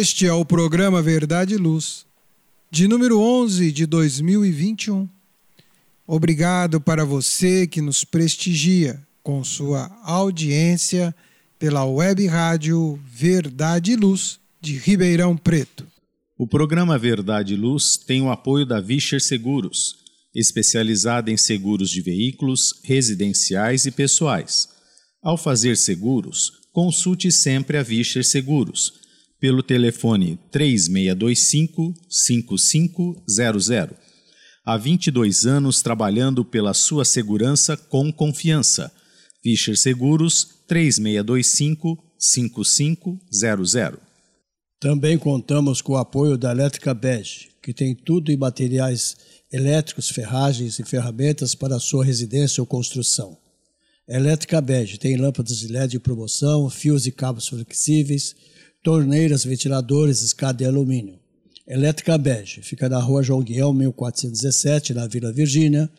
[0.00, 2.06] Este é o programa Verdade e Luz,
[2.70, 5.08] de número 11 de 2021.
[6.06, 11.12] Obrigado para você que nos prestigia com sua audiência
[11.58, 15.84] pela web rádio Verdade e Luz de Ribeirão Preto.
[16.38, 19.96] O programa Verdade e Luz tem o apoio da Vischer Seguros
[20.32, 24.68] especializada em seguros de veículos, residenciais e pessoais.
[25.20, 29.07] Ao fazer seguros, consulte sempre a Vischer Seguros
[29.40, 33.96] pelo telefone 3625 5500.
[34.64, 38.92] Há 22 anos trabalhando pela sua segurança com confiança.
[39.42, 44.00] Vischer Seguros 3625 5500.
[44.80, 49.16] Também contamos com o apoio da Elétrica Bege, que tem tudo em materiais
[49.50, 53.38] elétricos, ferragens e ferramentas para a sua residência ou construção.
[54.06, 58.36] Elétrica Bege tem lâmpadas de LED em promoção, fios e cabos flexíveis,
[58.82, 61.18] torneiras, ventiladores, escada de alumínio.
[61.66, 65.90] Elétrica Bege fica na rua João Guião, 1417, na Vila Virgínia.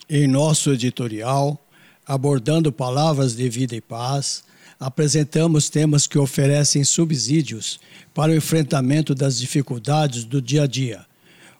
[0.08, 1.64] Em nosso editorial,
[2.04, 4.42] abordando palavras de vida e paz,
[4.78, 7.78] apresentamos temas que oferecem subsídios
[8.12, 11.06] para o enfrentamento das dificuldades do dia a dia.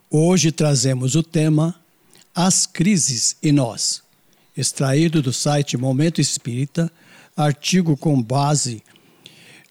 [0.09, 1.80] Hoje trazemos o tema
[2.33, 4.01] As Crises e Nós,
[4.55, 6.89] extraído do site Momento Espírita,
[7.35, 8.81] artigo com base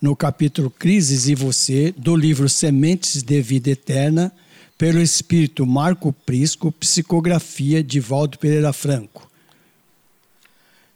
[0.01, 4.31] no capítulo Crises e Você, do livro Sementes de Vida Eterna,
[4.77, 9.31] pelo espírito Marco Prisco, psicografia de Valdo Pereira Franco.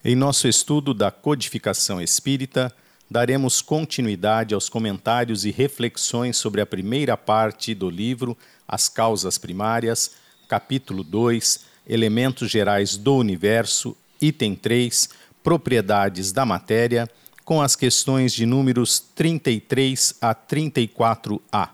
[0.05, 2.71] Em nosso estudo da codificação espírita,
[3.11, 8.37] daremos continuidade aos comentários e reflexões sobre a primeira parte do livro
[8.69, 10.11] As Causas Primárias,
[10.49, 15.09] capítulo 2, Elementos Gerais do Universo, item 3,
[15.43, 17.09] Propriedades da Matéria,
[17.45, 21.69] com as questões de números 33 a 34a.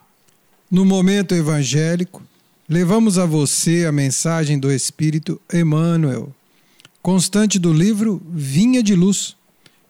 [0.71, 2.23] No momento evangélico,
[2.69, 6.35] levamos a você a mensagem do Espírito Emmanuel
[7.03, 9.37] constante do livro Vinha de Luz,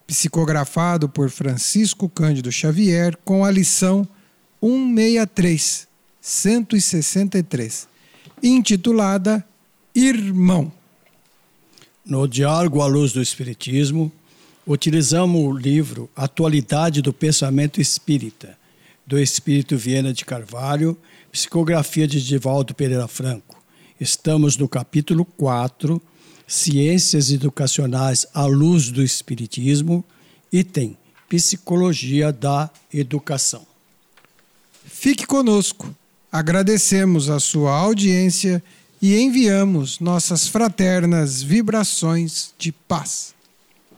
[0.07, 4.07] psicografado por Francisco Cândido Xavier, com a lição
[4.61, 5.89] 163,
[6.21, 7.89] 163,
[8.43, 9.45] intitulada
[9.95, 10.73] Irmão.
[12.05, 14.11] No Diálogo à Luz do Espiritismo,
[14.67, 18.59] utilizamos o livro Atualidade do Pensamento Espírita,
[19.07, 20.97] do Espírito Viena de Carvalho,
[21.31, 23.61] psicografia de Divaldo Pereira Franco.
[24.01, 26.01] Estamos no capítulo 4,
[26.47, 30.05] Ciências Educacionais à Luz do Espiritismo,
[30.53, 30.97] item
[31.29, 33.65] Psicologia da Educação.
[34.85, 35.95] Fique conosco.
[36.33, 38.63] Agradecemos a sua audiência
[39.03, 43.35] e enviamos nossas fraternas vibrações de paz.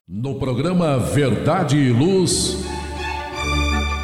[0.08, 2.56] No programa Verdade e Luz,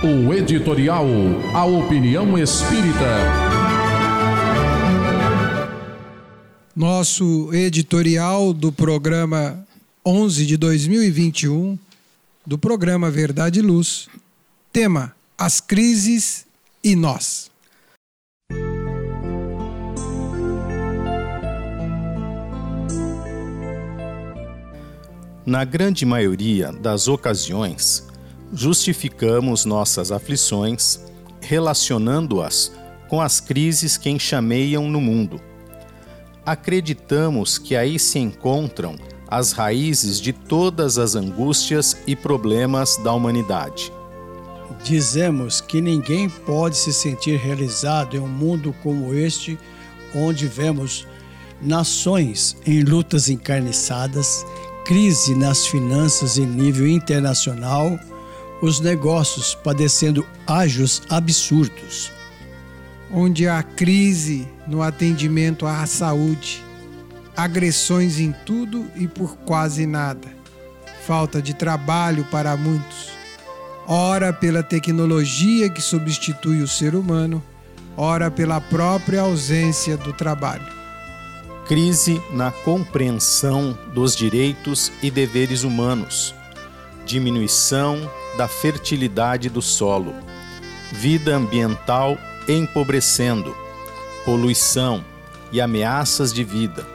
[0.03, 1.07] o editorial
[1.55, 3.59] A Opinião Espírita.
[6.79, 9.67] nosso editorial do programa
[10.07, 11.77] 11 de 2021,
[12.47, 14.09] do programa Verdade e Luz.
[14.73, 16.47] Tema: As crises
[16.85, 17.48] e nós.
[25.49, 28.07] Na grande maioria das ocasiões,
[28.53, 31.01] justificamos nossas aflições
[31.41, 32.71] relacionando-as
[33.09, 35.41] com as crises que enxameiam no mundo
[36.49, 38.97] acreditamos que aí se encontram
[39.29, 43.93] as raízes de todas as angústias e problemas da humanidade.
[44.83, 49.59] Dizemos que ninguém pode se sentir realizado em um mundo como este,
[50.15, 51.07] onde vemos
[51.61, 54.47] nações em lutas encarniçadas,
[54.89, 58.01] crise nas finanças em nível internacional,
[58.63, 62.11] os negócios padecendo ágios absurdos.
[63.13, 66.65] Onde há crise no atendimento à saúde,
[67.37, 70.27] agressões em tudo e por quase nada,
[71.07, 73.11] falta de trabalho para muitos,
[73.87, 77.45] ora pela tecnologia que substitui o ser humano,
[77.95, 80.78] ora pela própria ausência do trabalho
[81.69, 86.35] crise na compreensão dos direitos e deveres humanos,
[87.05, 90.15] diminuição da fertilidade do solo,
[90.91, 92.17] vida ambiental
[92.49, 93.55] empobrecendo,
[94.25, 95.05] poluição
[95.53, 96.87] e ameaças de vida,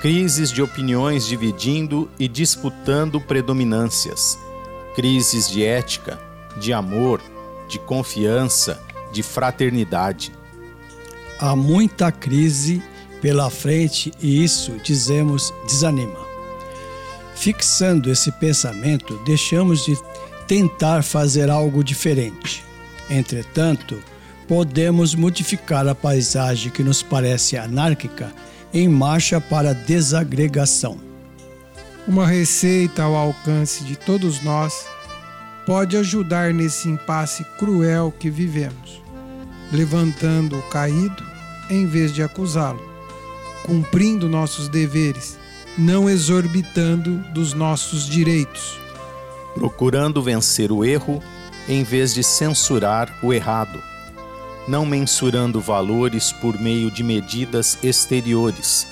[0.00, 4.38] crises de opiniões dividindo e disputando predominâncias,
[4.94, 6.16] crises de ética,
[6.56, 7.20] de amor,
[7.66, 8.80] de confiança,
[9.10, 10.32] de fraternidade.
[11.40, 12.80] Há muita crise
[13.26, 16.16] pela frente e isso, dizemos, desanima.
[17.34, 19.98] Fixando esse pensamento, deixamos de
[20.46, 22.64] tentar fazer algo diferente.
[23.10, 24.00] Entretanto,
[24.46, 28.32] podemos modificar a paisagem que nos parece anárquica
[28.72, 30.96] em marcha para desagregação.
[32.06, 34.86] Uma receita ao alcance de todos nós
[35.66, 39.02] pode ajudar nesse impasse cruel que vivemos,
[39.72, 41.26] levantando o caído
[41.68, 42.94] em vez de acusá-lo
[43.66, 45.36] cumprindo nossos deveres,
[45.76, 48.78] não exorbitando dos nossos direitos.
[49.54, 51.20] Procurando vencer o erro
[51.68, 53.82] em vez de censurar o errado.
[54.68, 58.86] Não mensurando valores por meio de medidas exteriores,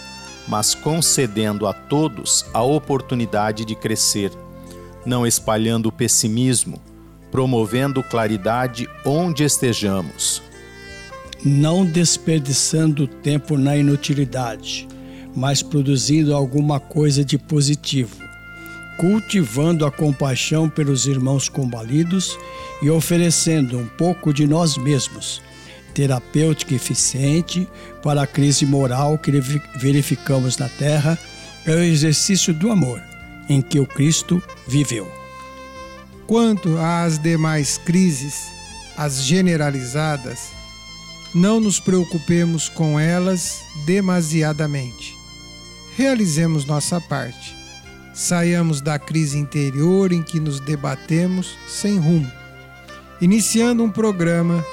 [0.49, 4.32] mas concedendo a todos a oportunidade de crescer.
[5.06, 6.82] Não espalhando pessimismo,
[7.31, 10.43] promovendo claridade onde estejamos
[11.44, 14.88] não desperdiçando tempo na inutilidade,
[15.37, 18.17] mas produzindo alguma coisa de positivo,
[18.96, 22.38] cultivando a compaixão pelos irmãos combalidos
[22.81, 25.43] e oferecendo um pouco de nós mesmos,
[25.93, 27.69] terapêutica eficiente
[28.02, 29.31] para a crise moral que
[29.76, 31.19] verificamos na Terra,
[31.67, 33.02] é o exercício do amor
[33.49, 35.11] em que o Cristo viveu.
[36.26, 38.47] Quanto às demais crises,
[38.97, 40.55] as generalizadas,
[41.34, 45.16] não nos preocupemos com elas demasiadamente.
[45.96, 47.54] Realizemos nossa parte.
[48.14, 52.31] Saiamos da crise interior em que nos debatemos sem rumo,
[53.20, 54.64] iniciando um programa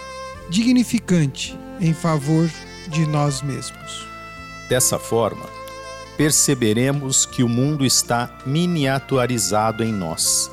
[0.49, 2.47] dignificante em favor
[2.87, 4.05] de nós mesmos.
[4.69, 5.45] Dessa forma,
[6.15, 10.51] perceberemos que o mundo está miniaturizado em nós.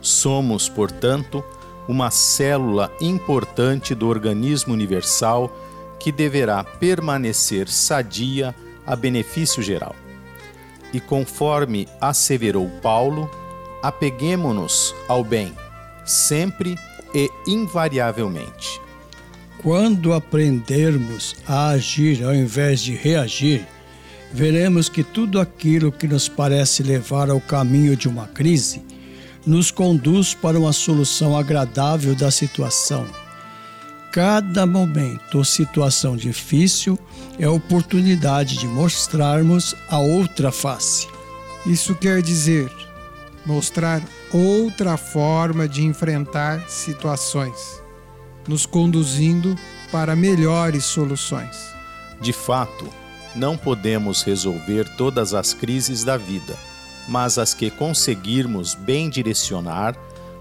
[0.00, 1.44] Somos, portanto,
[1.88, 5.54] uma célula importante do organismo universal
[5.98, 8.54] que deverá permanecer sadia
[8.86, 9.94] a benefício geral.
[10.92, 13.30] E conforme asseverou Paulo,
[13.82, 15.52] apeguemo-nos ao bem,
[16.04, 16.76] sempre
[17.14, 18.80] e invariavelmente.
[19.62, 23.66] Quando aprendermos a agir ao invés de reagir,
[24.32, 28.82] veremos que tudo aquilo que nos parece levar ao caminho de uma crise
[29.46, 33.06] nos conduz para uma solução agradável da situação.
[34.10, 36.98] Cada momento ou situação difícil
[37.38, 41.08] é oportunidade de mostrarmos a outra face.
[41.66, 42.70] Isso quer dizer
[43.44, 44.02] mostrar
[44.32, 47.82] outra forma de enfrentar situações,
[48.48, 49.54] nos conduzindo
[49.92, 51.74] para melhores soluções.
[52.20, 52.88] De fato,
[53.34, 56.56] não podemos resolver todas as crises da vida
[57.08, 59.96] mas as que conseguirmos bem direcionar,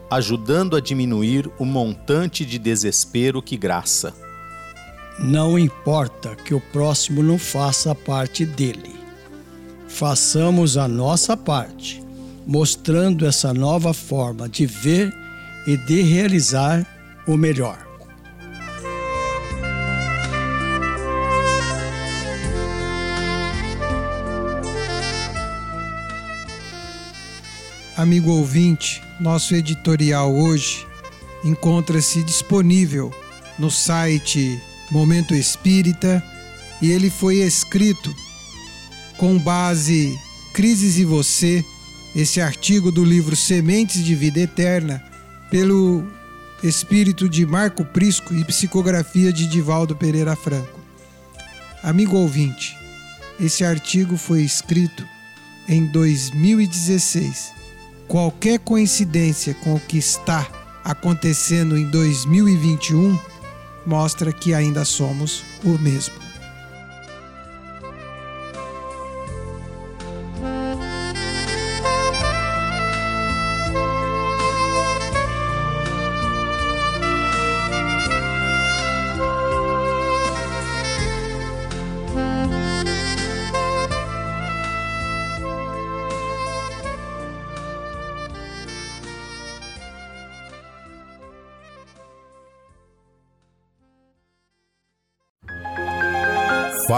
[0.10, 4.14] ajudando a diminuir o montante de desespero que graça.
[5.20, 8.96] Não importa que o próximo não faça a parte dele.
[9.88, 12.04] Façamos a nossa parte,
[12.48, 15.14] mostrando essa nova forma de ver
[15.68, 16.86] e de realizar
[17.28, 17.83] o melhor.
[27.96, 30.88] Amigo ouvinte, nosso editorial hoje
[31.44, 33.14] encontra-se disponível
[33.60, 34.60] no site
[34.90, 36.24] Momento Espírita
[36.82, 38.14] e ele foi escrito
[39.16, 40.20] com base
[40.56, 41.64] Crises e Você,
[42.16, 45.00] esse artigo do livro Sementes de Vida Eterna,
[45.52, 46.04] pelo
[46.64, 50.80] espírito de Marco Prisco e psicografia de Divaldo Pereira Franco.
[51.84, 52.76] Amigo ouvinte,
[53.40, 55.08] esse artigo foi escrito
[55.70, 57.62] em 2016
[58.08, 60.48] qualquer coincidência com o que está
[60.84, 63.18] acontecendo em 2021
[63.86, 66.23] mostra que ainda somos o mesmo.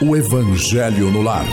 [0.00, 1.44] o Evangelho no lar.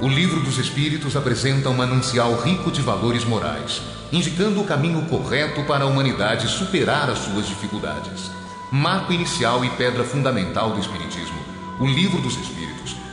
[0.00, 5.64] O Livro dos Espíritos apresenta um manancial rico de valores morais, indicando o caminho correto
[5.64, 8.30] para a humanidade superar as suas dificuldades.
[8.72, 11.38] Marco inicial e pedra fundamental do Espiritismo,
[11.78, 12.65] o Livro dos Espíritos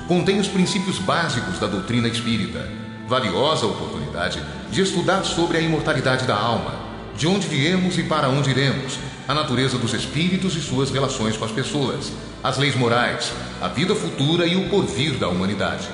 [0.07, 2.67] contém os princípios básicos da doutrina espírita.
[3.07, 4.41] Valiosa oportunidade
[4.71, 6.73] de estudar sobre a imortalidade da alma,
[7.15, 11.45] de onde viemos e para onde iremos, a natureza dos espíritos e suas relações com
[11.45, 12.11] as pessoas,
[12.43, 13.31] as leis morais,
[13.61, 15.87] a vida futura e o porvir da humanidade.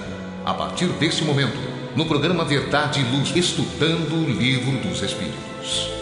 [0.46, 1.58] A partir desse momento,
[1.96, 5.99] no programa Verdade e Luz, estudando o Livro dos Espíritos.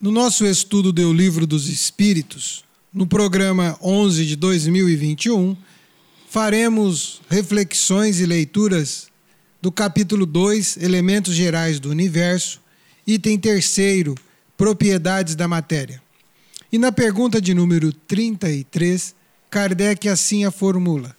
[0.00, 2.64] No nosso estudo do Livro dos Espíritos,
[2.94, 5.56] no programa 11 de 2021,
[6.30, 9.08] faremos reflexões e leituras
[9.60, 12.60] do capítulo 2, Elementos Gerais do Universo,
[13.04, 14.14] item terceiro,
[14.56, 16.00] Propriedades da Matéria.
[16.70, 19.16] E na pergunta de número 33,
[19.50, 21.16] Kardec assim a formula: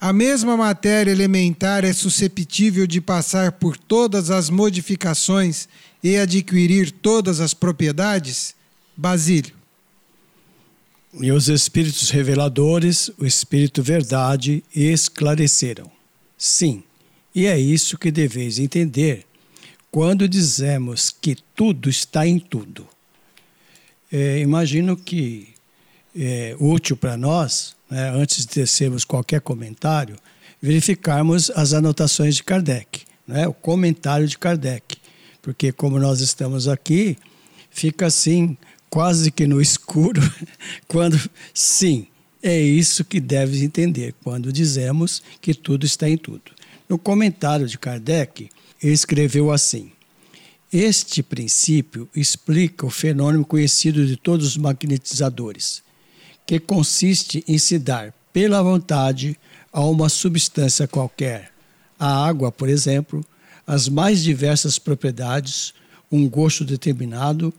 [0.00, 5.68] A mesma matéria elementar é susceptível de passar por todas as modificações
[6.02, 8.54] e adquirir todas as propriedades?
[8.96, 9.54] Basílio.
[11.20, 15.90] E os espíritos reveladores, o espírito verdade, esclareceram.
[16.36, 16.82] Sim,
[17.34, 19.26] e é isso que deveis entender
[19.90, 22.86] quando dizemos que tudo está em tudo.
[24.12, 25.48] É, imagino que
[26.16, 30.16] é útil para nós, né, antes de tecermos qualquer comentário,
[30.60, 34.97] verificarmos as anotações de Kardec, né, o comentário de Kardec
[35.48, 37.16] porque como nós estamos aqui,
[37.70, 38.54] fica assim,
[38.90, 40.20] quase que no escuro,
[40.86, 41.18] quando
[41.54, 42.06] sim,
[42.42, 46.52] é isso que deves entender quando dizemos que tudo está em tudo.
[46.86, 48.50] No comentário de Kardec,
[48.82, 49.90] ele escreveu assim:
[50.70, 55.82] Este princípio explica o fenômeno conhecido de todos os magnetizadores,
[56.44, 59.34] que consiste em se dar pela vontade
[59.72, 61.50] a uma substância qualquer.
[61.98, 63.24] A água, por exemplo,
[63.68, 65.74] as mais diversas propriedades,
[66.10, 67.52] um gosto determinado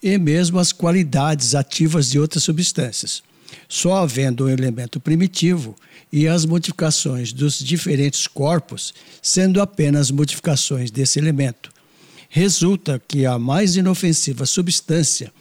[0.00, 3.24] e mesmo as qualidades ativas de outras substâncias.
[3.68, 5.74] Só havendo um elemento primitivo
[6.12, 11.72] e as modificações dos diferentes corpos sendo apenas modificações desse elemento.
[12.28, 15.32] Resulta que a mais inofensiva substância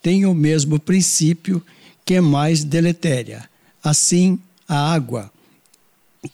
[0.00, 1.62] tem o mesmo princípio
[2.02, 3.46] que é mais deletéria.
[3.84, 5.30] Assim, a água,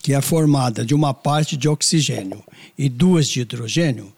[0.01, 2.43] que é formada de uma parte de oxigênio
[2.79, 4.12] e duas de hidrogênio,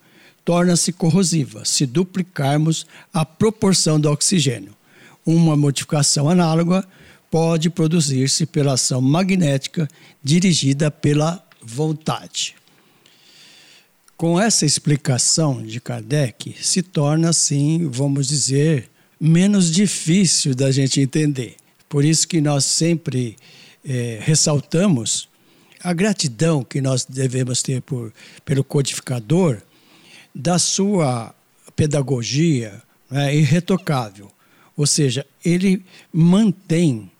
[0.44, 4.75] torna-se corrosiva se duplicarmos a proporção do oxigênio.
[5.25, 6.87] Uma modificação análoga
[7.30, 9.88] pode produzir-se pela ação magnética
[10.23, 12.54] dirigida pela vontade.
[14.16, 18.88] Com essa explicação de Kardec, se torna assim, vamos dizer,
[19.21, 21.56] menos difícil da gente entender.
[21.88, 23.37] Por isso que nós sempre
[23.85, 25.28] é, ressaltamos
[25.84, 28.10] a gratidão que nós devemos ter por,
[28.42, 29.60] pelo codificador
[30.34, 31.34] da sua
[31.76, 34.32] pedagogia é irretocável.
[34.74, 37.10] Ou seja, ele mantém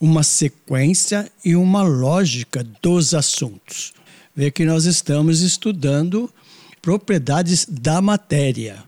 [0.00, 3.92] uma sequência e uma lógica dos assuntos.
[4.34, 6.32] Vê que nós estamos estudando
[6.80, 8.82] propriedades da matéria.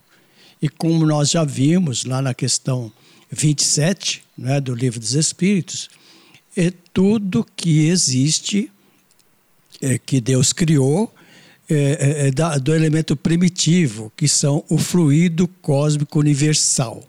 [0.61, 2.91] E como nós já vimos lá na questão
[3.31, 5.91] 27 né, do Livro dos Espíritos,
[6.57, 8.71] é tudo que existe
[9.81, 11.15] é, que Deus criou
[11.71, 17.05] é, é, é, da, do elemento primitivo, que são o fluido cósmico universal.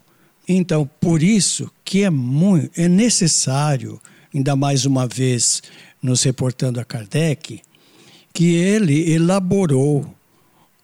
[0.47, 4.01] Então, por isso que é muito é necessário
[4.33, 5.61] ainda mais uma vez
[6.01, 7.61] nos reportando a Kardec,
[8.33, 10.13] que ele elaborou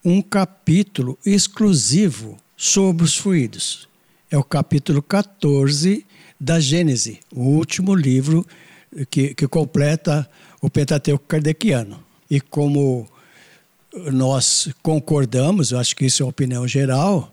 [0.04, 3.88] um capítulo exclusivo sobre os fluidos.
[4.30, 6.06] É o capítulo 14
[6.40, 8.46] da Gênese, o último livro
[9.10, 10.28] que, que completa
[10.66, 12.02] o Pentateuco Kardeciano.
[12.28, 13.06] E como
[14.10, 17.32] nós concordamos, eu acho que isso é uma opinião geral,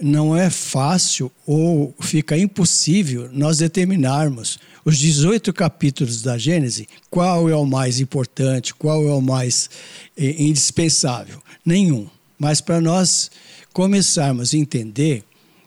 [0.00, 7.54] não é fácil ou fica impossível nós determinarmos os 18 capítulos da Gênese, qual é
[7.54, 9.68] o mais importante, qual é o mais
[10.16, 11.42] eh, indispensável.
[11.64, 12.08] Nenhum.
[12.38, 13.30] Mas para nós
[13.74, 15.22] começarmos a entender,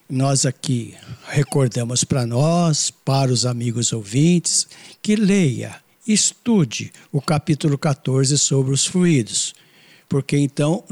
[0.10, 0.96] nós aqui
[1.30, 4.68] recordamos para nós, para os amigos ouvintes,
[5.04, 9.56] que leia, estude o capítulo 14 sobre os fluidos.
[10.08, 10.84] Porque então,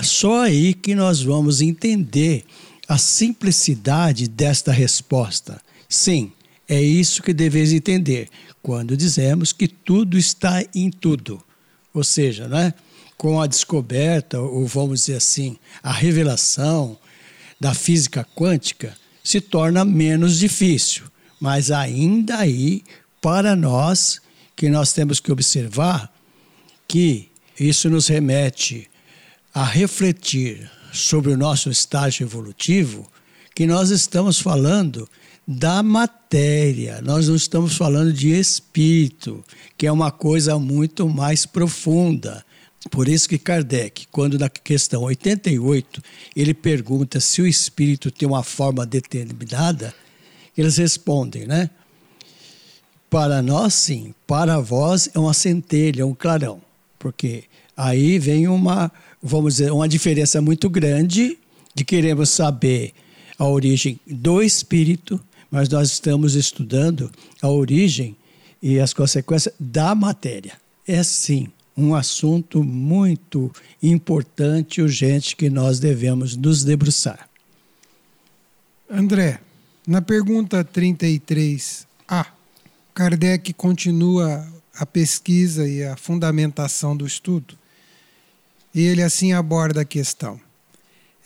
[0.00, 2.44] só aí que nós vamos entender
[2.88, 5.60] a simplicidade desta resposta.
[5.88, 6.32] Sim,
[6.68, 8.28] é isso que deveis entender
[8.62, 11.42] quando dizemos que tudo está em tudo.
[11.94, 12.74] Ou seja, né,
[13.16, 16.98] com a descoberta, ou vamos dizer assim, a revelação
[17.60, 21.04] da física quântica, se torna menos difícil.
[21.40, 22.82] Mas ainda aí,
[23.20, 24.20] para nós,
[24.56, 26.12] que nós temos que observar
[26.88, 27.28] que
[27.60, 28.88] isso nos remete
[29.54, 33.06] a refletir sobre o nosso estágio evolutivo
[33.54, 35.08] que nós estamos falando
[35.48, 39.44] da matéria, nós não estamos falando de espírito,
[39.78, 42.44] que é uma coisa muito mais profunda.
[42.90, 46.02] Por isso que Kardec, quando na questão 88,
[46.34, 49.94] ele pergunta se o espírito tem uma forma determinada,
[50.56, 51.70] eles respondem, né?
[53.08, 54.14] Para nós, sim.
[54.26, 56.60] Para vós, é uma centelha, um clarão.
[56.98, 57.44] Porque
[57.76, 58.90] aí vem uma
[59.26, 61.38] vamos dizer, uma diferença muito grande
[61.74, 62.92] de queremos saber
[63.38, 67.10] a origem do espírito, mas nós estamos estudando
[67.42, 68.16] a origem
[68.62, 70.52] e as consequências da matéria.
[70.86, 77.28] É sim um assunto muito importante e urgente que nós devemos nos debruçar.
[78.88, 79.40] André,
[79.86, 82.26] na pergunta 33A,
[82.96, 87.54] Kardec continua a pesquisa e a fundamentação do estudo
[88.74, 90.40] e ele assim aborda a questão.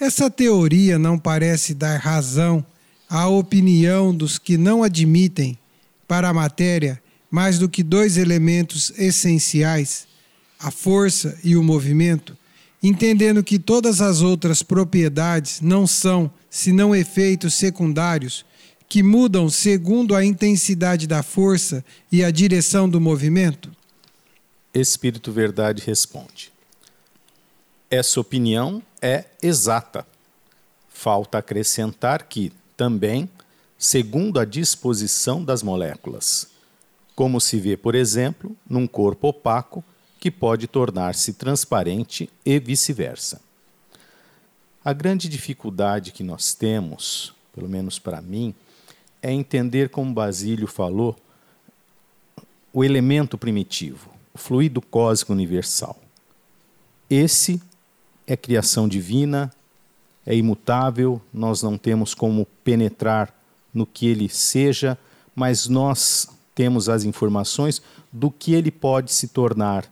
[0.00, 2.66] Essa teoria não parece dar razão
[3.08, 5.56] à opinião dos que não admitem
[6.08, 10.08] para a matéria mais do que dois elementos essenciais,
[10.58, 12.36] a força e o movimento,
[12.82, 18.44] entendendo que todas as outras propriedades não são senão efeitos secundários
[18.90, 23.70] que mudam segundo a intensidade da força e a direção do movimento?
[24.74, 26.52] Espírito Verdade responde:
[27.88, 30.04] essa opinião é exata.
[30.88, 33.30] Falta acrescentar que, também,
[33.78, 36.48] segundo a disposição das moléculas,
[37.14, 39.84] como se vê, por exemplo, num corpo opaco
[40.18, 43.40] que pode tornar-se transparente e vice-versa.
[44.84, 48.52] A grande dificuldade que nós temos, pelo menos para mim,
[49.22, 51.16] é entender como Basílio falou
[52.72, 55.98] o elemento primitivo, o fluido cósmico universal.
[57.08, 57.60] Esse
[58.26, 59.52] é criação divina,
[60.24, 63.34] é imutável, nós não temos como penetrar
[63.74, 64.96] no que ele seja,
[65.34, 69.90] mas nós temos as informações do que ele pode se tornar.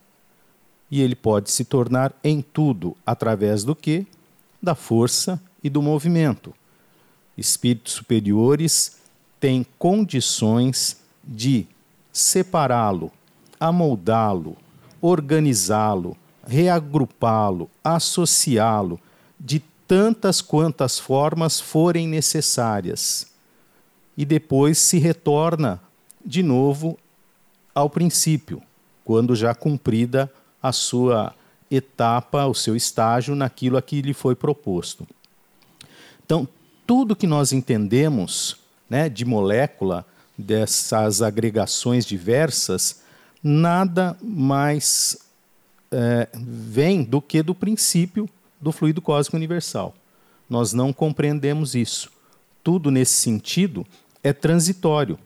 [0.90, 4.06] E ele pode se tornar em tudo, através do que?
[4.62, 6.54] Da força e do movimento.
[7.36, 8.97] Espíritos superiores
[9.40, 11.66] têm condições de
[12.12, 13.12] separá-lo,
[13.58, 14.56] amoldá-lo,
[15.00, 18.98] organizá-lo, reagrupá-lo, associá-lo
[19.38, 23.26] de tantas quantas formas forem necessárias.
[24.16, 25.80] E depois se retorna
[26.24, 26.98] de novo
[27.74, 28.60] ao princípio,
[29.04, 30.30] quando já cumprida
[30.62, 31.34] a sua
[31.70, 35.06] etapa, o seu estágio naquilo a que lhe foi proposto.
[36.24, 36.48] Então,
[36.86, 38.56] tudo que nós entendemos
[38.88, 43.02] né, de molécula, dessas agregações diversas,
[43.42, 45.18] nada mais
[45.90, 48.28] é, vem do que do princípio
[48.60, 49.94] do fluido cósmico universal.
[50.48, 52.10] Nós não compreendemos isso.
[52.62, 53.86] Tudo nesse sentido
[54.22, 55.18] é transitório.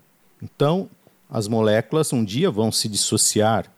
[0.42, 0.88] Então,
[1.31, 3.70] as moléculas um dia vão se dissociar.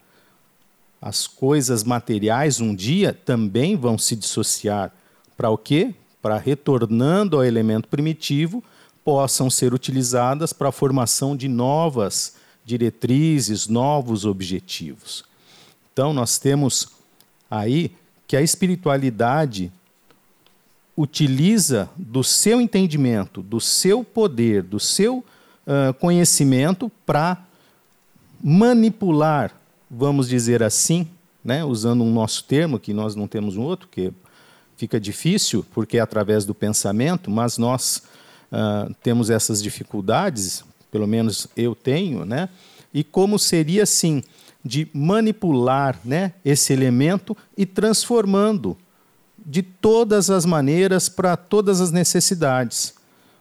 [1.01, 4.93] As coisas materiais um dia também vão se dissociar.
[5.37, 5.95] Para o quê?
[6.23, 8.65] Para retornando ao elemento primitivo,
[9.05, 15.25] possam ser utilizadas para a formação de novas diretrizes, novos objetivos.
[15.93, 16.89] Então, nós temos
[17.51, 17.93] aí
[18.27, 19.71] que a espiritualidade
[20.97, 27.45] utiliza do seu entendimento, do seu poder, do seu uh, conhecimento para
[28.43, 29.53] manipular,
[29.91, 31.09] vamos dizer assim,
[31.45, 34.13] né, usando um nosso termo, que nós não temos um outro, que
[34.77, 38.03] fica difícil, porque é através do pensamento, mas nós
[38.53, 42.49] uh, temos essas dificuldades, pelo menos eu tenho, né?
[42.93, 44.23] E como seria assim
[44.65, 48.79] de manipular, né, esse elemento e transformando
[49.45, 52.95] de todas as maneiras para todas as necessidades.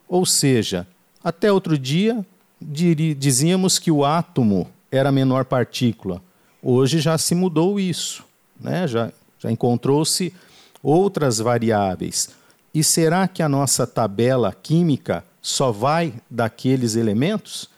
[0.08, 0.86] Ou seja,
[1.24, 2.26] até outro dia
[2.62, 6.22] dizíamos que o átomo era a menor partícula.
[6.62, 8.24] Hoje já se mudou isso,
[8.60, 8.88] né?
[8.88, 10.34] já, já encontrou-se
[10.82, 12.30] outras variáveis.
[12.74, 17.70] E será que a nossa tabela química só vai daqueles elementos?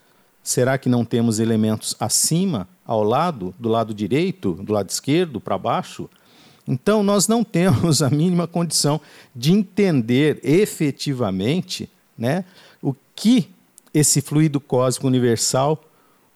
[0.41, 5.57] Será que não temos elementos acima, ao lado, do lado direito, do lado esquerdo, para
[5.57, 6.09] baixo?
[6.67, 9.01] Então, nós não temos a mínima condição
[9.35, 12.45] de entender efetivamente né,
[12.81, 13.49] o que
[13.93, 15.83] esse fluido cósmico universal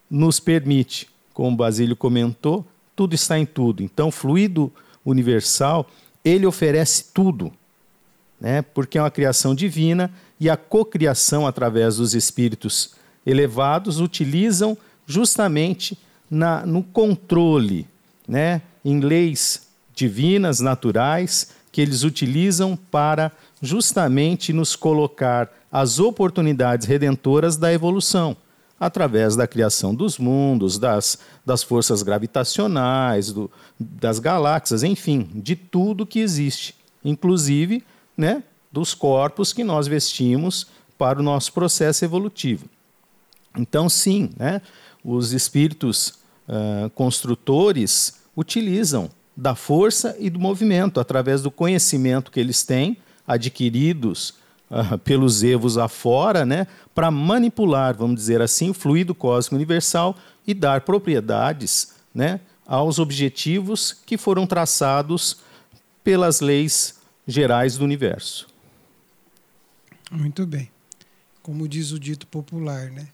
[0.10, 1.08] nos permite.
[1.34, 3.84] Como o Basílio comentou, tudo está em tudo.
[3.84, 4.72] Então, fluido
[5.06, 5.88] universal,
[6.26, 7.54] ele oferece tudo,
[8.40, 8.62] né?
[8.62, 15.98] porque é uma criação divina e a cocriação através dos espíritos elevados utilizam justamente
[16.30, 17.88] na, no controle,
[18.28, 18.62] né?
[18.86, 27.72] em leis divinas, naturais, que eles utilizam para justamente nos colocar as oportunidades redentoras da
[27.74, 28.36] evolução,
[28.80, 36.06] através da criação dos mundos, das, das forças gravitacionais, do, das galáxias, enfim, de tudo
[36.06, 37.84] que existe, inclusive
[38.20, 42.66] né, dos corpos que nós vestimos para o nosso processo evolutivo.
[43.58, 44.62] Então, sim, né,
[45.04, 52.62] os espíritos uh, construtores utilizam da força e do movimento, através do conhecimento que eles
[52.64, 54.34] têm, adquiridos
[54.70, 60.14] uh, pelos evos afora, né, para manipular, vamos dizer assim, o fluido cósmico universal
[60.46, 65.38] e dar propriedades né, aos objetivos que foram traçados
[66.04, 66.99] pelas leis
[67.30, 68.48] gerais do universo.
[70.12, 70.70] Muito bem.
[71.42, 73.08] Como diz o dito popular, né?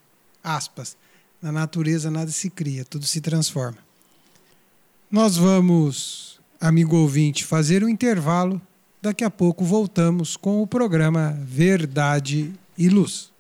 [0.44, 0.98] Aspas.
[1.42, 3.78] Na natureza nada se cria, tudo se transforma.
[5.12, 8.60] Nós vamos, amigo ouvinte, fazer um intervalo.
[9.02, 13.32] Daqui a pouco voltamos com o programa Verdade e Luz.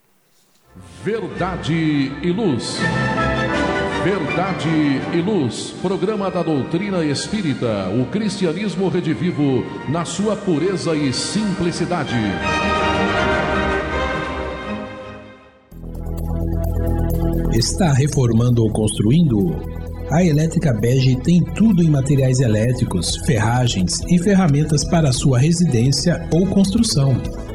[1.03, 1.73] Verdade
[2.21, 2.77] e Luz.
[4.05, 4.69] Verdade
[5.15, 12.13] e Luz, programa da doutrina espírita, o cristianismo redivivo na sua pureza e simplicidade.
[17.51, 19.55] Está reformando ou construindo?
[20.11, 26.45] A Elétrica Bege tem tudo em materiais elétricos, ferragens e ferramentas para sua residência ou
[26.45, 27.19] construção.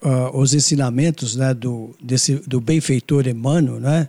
[0.02, 4.08] uh, os ensinamentos né, do, desse, do benfeitor Emmanuel, né?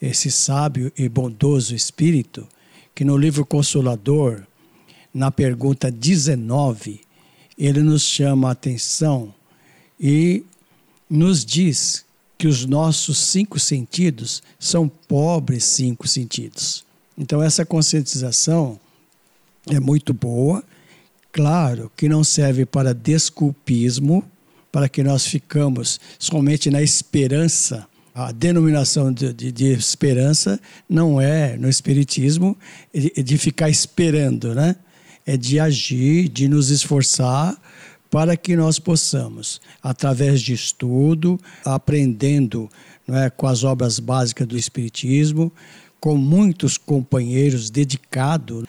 [0.00, 2.48] esse sábio e bondoso espírito,
[2.94, 4.42] que no livro Consolador,
[5.12, 7.00] na pergunta 19,
[7.58, 9.34] ele nos chama a atenção
[9.98, 10.44] e
[11.08, 12.04] nos diz
[12.38, 16.86] que os nossos cinco sentidos são pobres cinco sentidos.
[17.16, 18.78] Então, essa conscientização
[19.68, 20.62] é muito boa.
[21.32, 24.24] Claro que não serve para desculpismo,
[24.72, 31.56] para que nós ficamos somente na esperança a denominação de, de, de, esperança não é,
[31.56, 32.56] no Espiritismo,
[32.92, 34.76] de, de ficar esperando, né?
[35.24, 37.56] É de agir, de nos esforçar
[38.10, 42.68] para que nós possamos, através de estudo, aprendendo
[43.06, 45.52] não é, com as obras básicas do Espiritismo,
[46.00, 48.64] com muitos companheiros dedicados,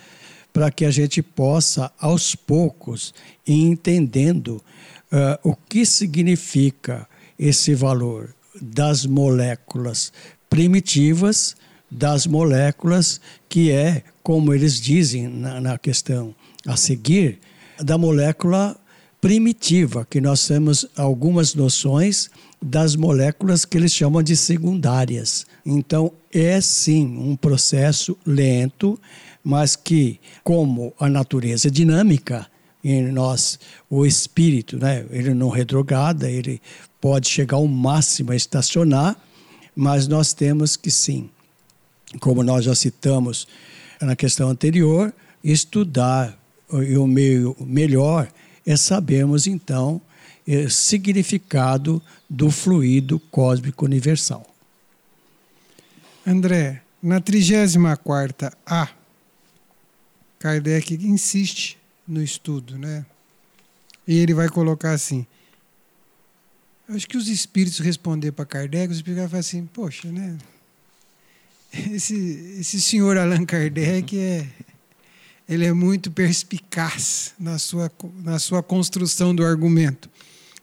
[0.53, 3.13] para que a gente possa, aos poucos,
[3.47, 4.61] ir entendendo
[5.11, 7.07] uh, o que significa
[7.39, 10.11] esse valor das moléculas
[10.49, 11.55] primitivas,
[11.89, 16.35] das moléculas que é, como eles dizem na, na questão
[16.67, 17.39] a seguir,
[17.79, 18.77] da molécula
[19.19, 22.29] primitiva, que nós temos algumas noções
[22.61, 25.45] das moléculas que eles chamam de secundárias.
[25.65, 28.99] Então, é sim um processo lento,
[29.43, 32.47] mas que, como a natureza é dinâmica,
[32.83, 35.05] em nós, o espírito, né?
[35.11, 36.61] ele não retrograda, ele
[36.99, 39.15] pode chegar ao máximo a estacionar,
[39.75, 41.29] mas nós temos que sim,
[42.19, 43.47] como nós já citamos
[43.99, 46.37] na questão anterior, estudar
[46.73, 48.27] e o meio melhor
[48.65, 50.01] é sabermos então
[50.47, 54.45] o significado do fluido cósmico universal.
[56.25, 58.89] André, na 34 A,
[60.39, 61.77] Kardec insiste
[62.07, 63.05] no estudo, né?
[64.07, 65.25] E ele vai colocar assim.
[66.89, 70.37] Acho que os espíritos responder para Kardec, os espíritos vão assim, poxa, né?
[71.91, 74.45] Esse, esse senhor Allan Kardec é,
[75.47, 77.89] ele é muito perspicaz na sua,
[78.21, 80.09] na sua construção do argumento.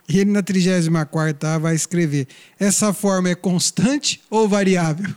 [0.08, 2.26] E ele na 34 vai escrever:
[2.58, 5.14] essa forma é constante ou variável?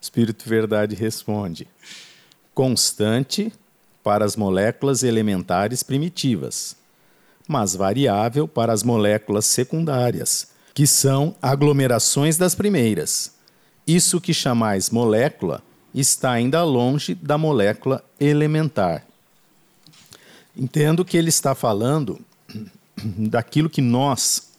[0.00, 1.66] Espírito Verdade responde:
[2.54, 3.52] constante
[4.02, 6.76] para as moléculas elementares primitivas,
[7.48, 13.32] mas variável para as moléculas secundárias, que são aglomerações das primeiras.
[13.86, 15.62] Isso que chamais molécula
[15.94, 19.04] está ainda longe da molécula elementar.
[20.56, 22.20] Entendo que ele está falando
[23.04, 24.52] daquilo que nós,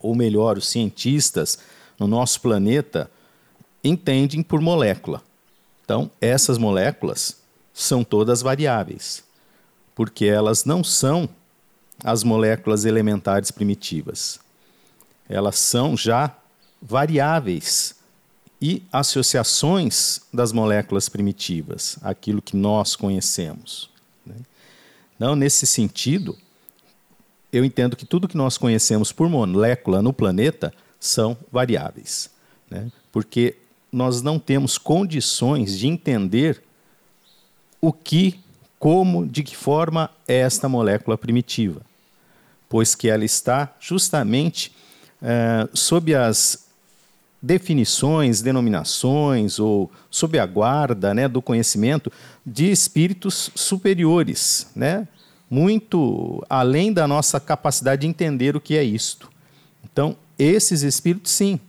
[0.00, 1.58] ou melhor, os cientistas
[1.98, 3.10] no nosso planeta,
[3.82, 5.22] entendem por molécula.
[5.84, 7.36] Então, essas moléculas
[7.72, 9.22] são todas variáveis,
[9.94, 11.28] porque elas não são
[12.02, 14.40] as moléculas elementares primitivas.
[15.28, 16.34] Elas são já
[16.80, 17.96] variáveis
[18.60, 23.90] e associações das moléculas primitivas, aquilo que nós conhecemos.
[24.24, 24.36] Né?
[25.16, 26.36] Então, nesse sentido,
[27.54, 32.28] eu entendo que tudo que nós conhecemos por molécula no planeta são variáveis,
[32.68, 32.90] né?
[33.12, 33.56] porque
[33.92, 36.60] nós não temos condições de entender
[37.80, 38.40] o que,
[38.76, 41.82] como, de que forma é esta molécula primitiva,
[42.68, 44.74] pois que ela está justamente
[45.22, 46.66] é, sob as
[47.40, 52.10] definições, denominações ou sob a guarda né, do conhecimento
[52.44, 55.06] de espíritos superiores, né,
[55.54, 59.30] muito além da nossa capacidade de entender o que é isto.
[59.84, 61.60] Então, esses espíritos, sim,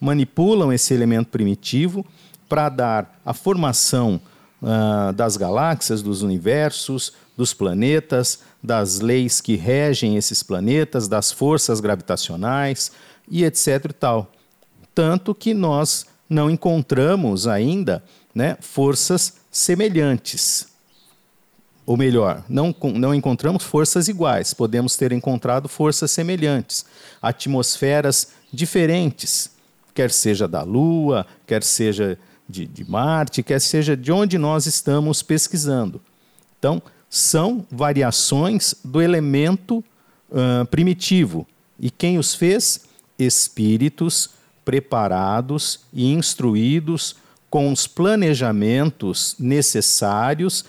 [0.00, 2.04] manipulam esse elemento primitivo
[2.48, 4.20] para dar a formação
[4.60, 11.78] uh, das galáxias, dos universos, dos planetas, das leis que regem esses planetas, das forças
[11.78, 12.90] gravitacionais
[13.30, 13.84] e etc.
[13.90, 14.32] E tal.
[14.92, 18.02] Tanto que nós não encontramos ainda
[18.34, 20.67] né, forças semelhantes.
[21.88, 26.84] Ou melhor, não, não encontramos forças iguais, podemos ter encontrado forças semelhantes,
[27.22, 29.52] atmosferas diferentes,
[29.94, 35.22] quer seja da Lua, quer seja de, de Marte, quer seja de onde nós estamos
[35.22, 35.98] pesquisando.
[36.58, 39.82] Então, são variações do elemento
[40.30, 41.46] uh, primitivo.
[41.80, 42.82] E quem os fez?
[43.18, 44.28] Espíritos
[44.62, 47.16] preparados e instruídos
[47.48, 50.66] com os planejamentos necessários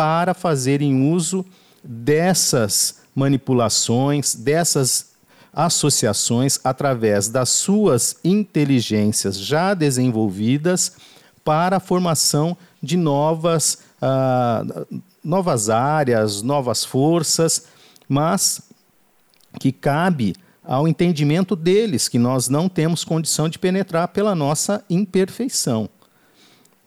[0.00, 1.44] para fazerem uso
[1.84, 5.10] dessas manipulações, dessas
[5.52, 10.92] associações através das suas inteligências já desenvolvidas
[11.44, 17.66] para a formação de novas, uh, novas áreas, novas forças,
[18.08, 18.62] mas
[19.58, 20.34] que cabe
[20.64, 25.90] ao entendimento deles, que nós não temos condição de penetrar pela nossa imperfeição.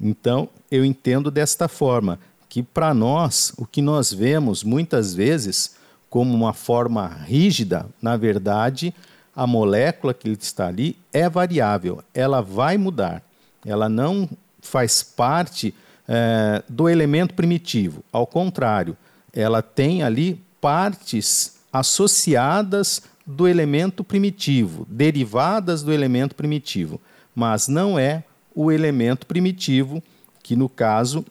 [0.01, 2.17] Então, eu entendo desta forma,
[2.53, 5.73] que para nós, o que nós vemos muitas vezes
[6.07, 8.93] como uma forma rígida, na verdade,
[9.35, 13.23] a molécula que está ali é variável, ela vai mudar,
[13.65, 14.29] ela não
[14.61, 15.73] faz parte
[16.07, 18.03] é, do elemento primitivo.
[18.11, 18.95] Ao contrário,
[19.33, 27.01] ela tem ali partes associadas do elemento primitivo, derivadas do elemento primitivo,
[27.33, 30.03] mas não é o elemento primitivo,
[30.43, 31.25] que no caso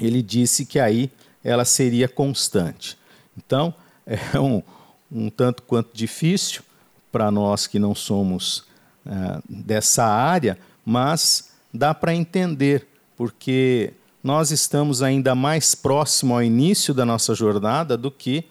[0.00, 1.10] ele disse que aí
[1.42, 2.98] ela seria constante.
[3.36, 3.74] Então,
[4.06, 4.62] é um,
[5.10, 6.62] um tanto quanto difícil
[7.10, 8.64] para nós que não somos
[9.06, 12.86] uh, dessa área, mas dá para entender,
[13.16, 18.44] porque nós estamos ainda mais próximo ao início da nossa jornada do que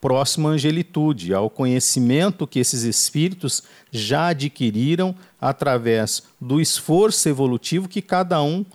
[0.00, 8.02] próximo à angelitude, ao conhecimento que esses espíritos já adquiriram através do esforço evolutivo que
[8.02, 8.66] cada um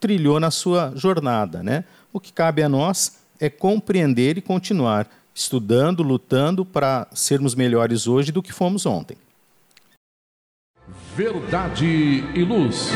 [0.00, 1.62] trilhou na sua jornada.
[1.62, 1.84] Né?
[2.12, 8.32] O que cabe a nós é compreender e continuar estudando, lutando para sermos melhores hoje
[8.32, 9.16] do que fomos ontem.
[11.14, 12.90] Verdade e Luz.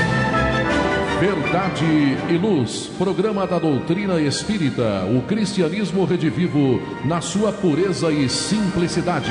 [1.20, 1.84] Verdade
[2.30, 9.30] e Luz, programa da doutrina espírita, o cristianismo redivivo na sua pureza e simplicidade.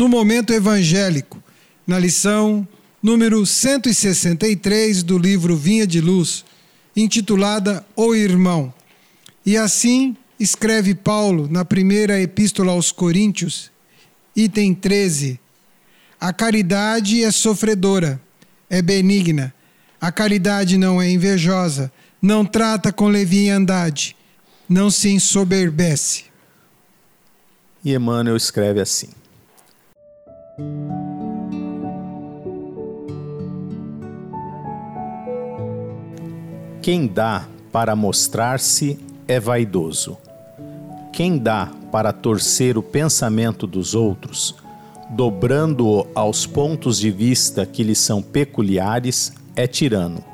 [0.00, 1.42] No momento evangélico,
[1.86, 2.66] na lição
[3.02, 6.42] número 163 do livro Vinha de Luz,
[6.96, 8.72] intitulada O Irmão.
[9.44, 13.70] E assim escreve Paulo na primeira epístola aos Coríntios,
[14.34, 15.38] item 13:
[16.18, 18.18] A caridade é sofredora,
[18.70, 19.52] é benigna.
[20.00, 24.16] A caridade não é invejosa, não trata com leviandade,
[24.66, 26.24] não se ensoberbece.
[27.84, 29.19] E Emmanuel escreve assim:
[36.90, 40.18] quem dá para mostrar-se é vaidoso.
[41.12, 44.56] Quem dá para torcer o pensamento dos outros,
[45.10, 50.24] dobrando-o aos pontos de vista que lhe são peculiares, é tirano.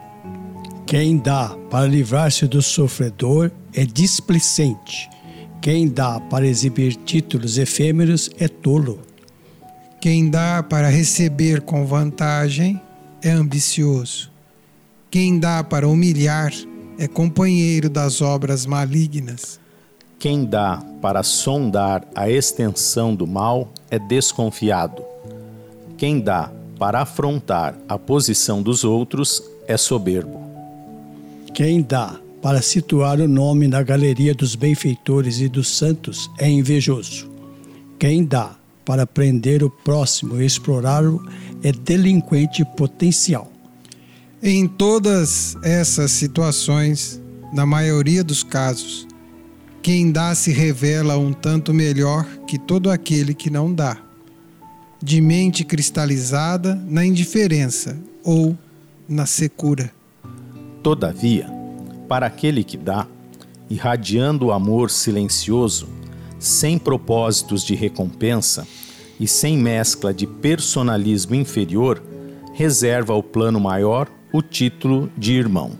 [0.87, 5.11] Quem dá para livrar-se do sofredor é displicente.
[5.61, 9.06] Quem dá para exibir títulos efêmeros é tolo.
[10.01, 12.81] Quem dá para receber com vantagem
[13.23, 14.31] é ambicioso.
[15.11, 16.53] Quem dá para humilhar
[16.99, 19.59] é companheiro das obras malignas.
[20.19, 25.03] Quem dá para sondar a extensão do mal é desconfiado.
[25.97, 30.41] Quem dá para afrontar a posição dos outros é soberbo.
[31.55, 37.29] Quem dá para situar o nome na galeria dos benfeitores e dos santos é invejoso.
[37.99, 38.57] Quem dá
[38.87, 41.29] para prender o próximo e explorá-lo
[41.63, 43.51] é delinquente potencial.
[44.41, 47.21] Em todas essas situações,
[47.53, 49.09] na maioria dos casos,
[49.83, 53.99] quem dá se revela um tanto melhor que todo aquele que não dá.
[55.03, 58.57] De mente cristalizada na indiferença ou
[59.09, 59.91] na secura.
[60.83, 61.49] Todavia,
[62.09, 63.07] para aquele que dá,
[63.69, 65.89] irradiando o amor silencioso,
[66.39, 68.67] sem propósitos de recompensa
[69.19, 72.03] e sem mescla de personalismo inferior,
[72.53, 75.73] reserva ao plano maior o título de irmão.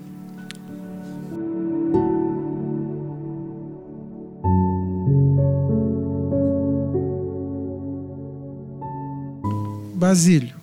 [9.95, 10.55] Basílio,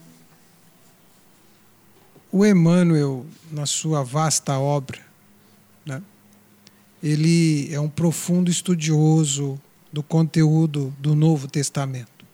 [2.32, 5.00] o Emmanuel, na sua vasta obra,
[5.86, 6.02] né,
[7.02, 9.60] ele é um profundo estudioso
[9.94, 12.26] do conteúdo do Novo Testamento.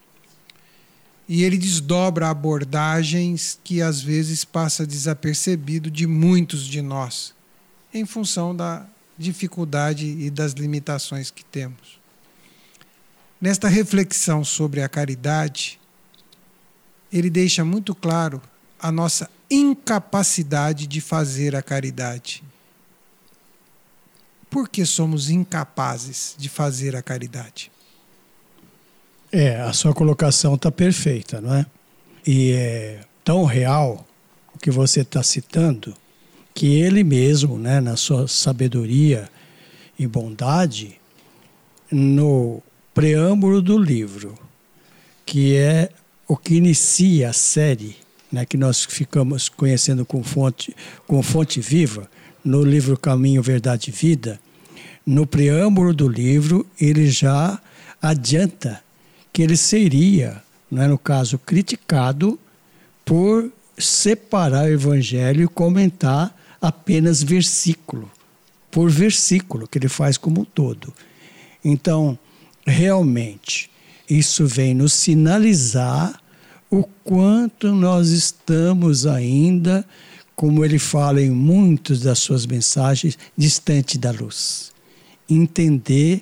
[1.28, 7.36] E ele desdobra abordagens que às vezes passa desapercebido de muitos de nós,
[7.94, 8.88] em função da
[9.18, 12.00] dificuldade e das limitações que temos.
[13.42, 15.80] Nesta reflexão sobre a caridade,
[17.12, 18.42] ele deixa muito claro
[18.80, 22.44] a nossa incapacidade de fazer a caridade.
[24.50, 27.72] Por que somos incapazes de fazer a caridade?
[29.32, 31.66] É, a sua colocação está perfeita, não é?
[32.26, 34.06] E é tão real
[34.54, 35.94] o que você está citando
[36.60, 39.30] que ele mesmo, né, na sua sabedoria
[39.98, 41.00] e bondade,
[41.90, 42.62] no
[42.94, 44.38] preâmbulo do livro,
[45.26, 45.90] que é
[46.28, 47.96] o que inicia a série,
[48.30, 50.76] né, que nós ficamos conhecendo com fonte,
[51.08, 52.10] com fonte viva,
[52.44, 54.40] no livro Caminho, Verdade e Vida,
[55.06, 57.60] no preâmbulo do livro, ele já
[58.02, 58.84] adianta
[59.32, 62.40] que ele seria, né, no caso, criticado
[63.04, 68.10] por separar o evangelho e comentar apenas versículo
[68.72, 70.94] por versículo, que ele faz como um todo.
[71.64, 72.18] Então,
[72.66, 73.70] realmente,
[74.10, 76.20] isso vem nos sinalizar
[76.70, 79.86] o quanto nós estamos ainda,
[80.40, 84.72] como ele fala em muitas das suas mensagens, distante da luz.
[85.30, 86.22] Entender,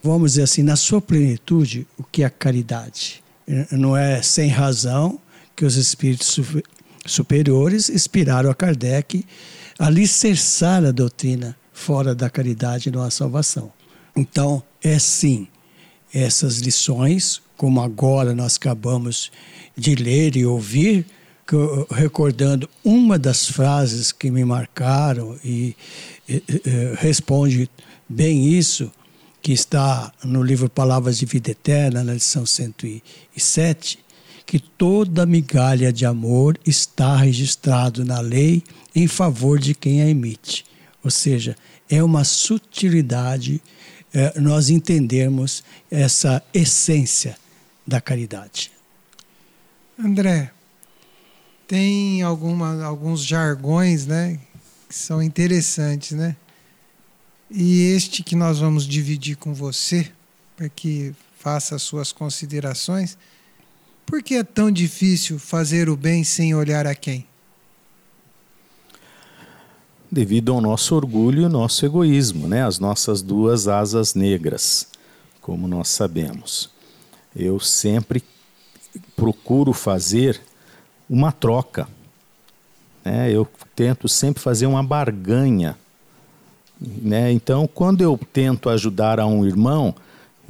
[0.00, 3.20] vamos dizer assim, na sua plenitude, o que é a caridade.
[3.72, 5.20] Não é sem razão
[5.56, 6.38] que os espíritos
[7.04, 9.26] superiores inspiraram a Kardec
[9.76, 13.72] a alicerçar a doutrina fora da caridade não há salvação.
[14.14, 15.48] Então, é sim,
[16.14, 19.32] essas lições, como agora nós acabamos
[19.76, 21.04] de ler e ouvir,
[21.90, 25.76] recordando uma das frases que me marcaram e,
[26.28, 27.68] e, e responde
[28.08, 28.90] bem isso,
[29.42, 33.98] que está no livro Palavras de Vida Eterna, na lição 107,
[34.44, 38.62] que toda migalha de amor está registrado na lei
[38.94, 40.64] em favor de quem a emite.
[41.02, 41.56] Ou seja,
[41.88, 43.62] é uma sutilidade
[44.12, 47.36] é, nós entendermos essa essência
[47.86, 48.70] da caridade.
[49.98, 50.52] André,
[51.70, 54.40] tem alguma, alguns jargões, né,
[54.88, 56.34] que são interessantes, né?
[57.48, 60.10] E este que nós vamos dividir com você,
[60.56, 63.16] para que faça as suas considerações,
[64.04, 67.24] por que é tão difícil fazer o bem sem olhar a quem?
[70.10, 72.66] Devido ao nosso orgulho e nosso egoísmo, né?
[72.66, 74.88] as nossas duas asas negras,
[75.40, 76.68] como nós sabemos.
[77.34, 78.24] Eu sempre
[79.14, 80.49] procuro fazer
[81.10, 81.86] uma troca.
[83.04, 83.30] Né?
[83.30, 83.46] Eu
[83.76, 85.76] tento sempre fazer uma barganha.
[86.80, 87.32] Né?
[87.32, 89.94] Então, quando eu tento ajudar a um irmão,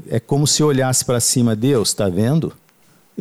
[0.08, 2.54] é como se eu olhasse para cima, Deus, está vendo?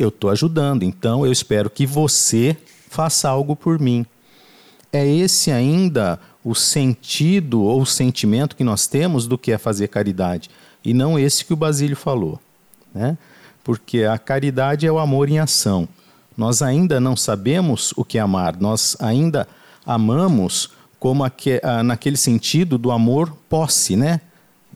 [0.02, 2.56] eu estou ajudando, então eu espero que você
[2.88, 4.06] faça algo por mim.
[4.90, 9.88] É esse ainda o sentido ou o sentimento que nós temos do que é fazer
[9.88, 10.48] caridade,
[10.82, 12.40] e não esse que o Basílio falou.
[12.94, 13.18] Né?
[13.62, 15.86] Porque a caridade é o amor em ação.
[16.40, 19.46] Nós ainda não sabemos o que é amar, nós ainda
[19.84, 24.20] amamos como aque, naquele sentido do amor posse, né?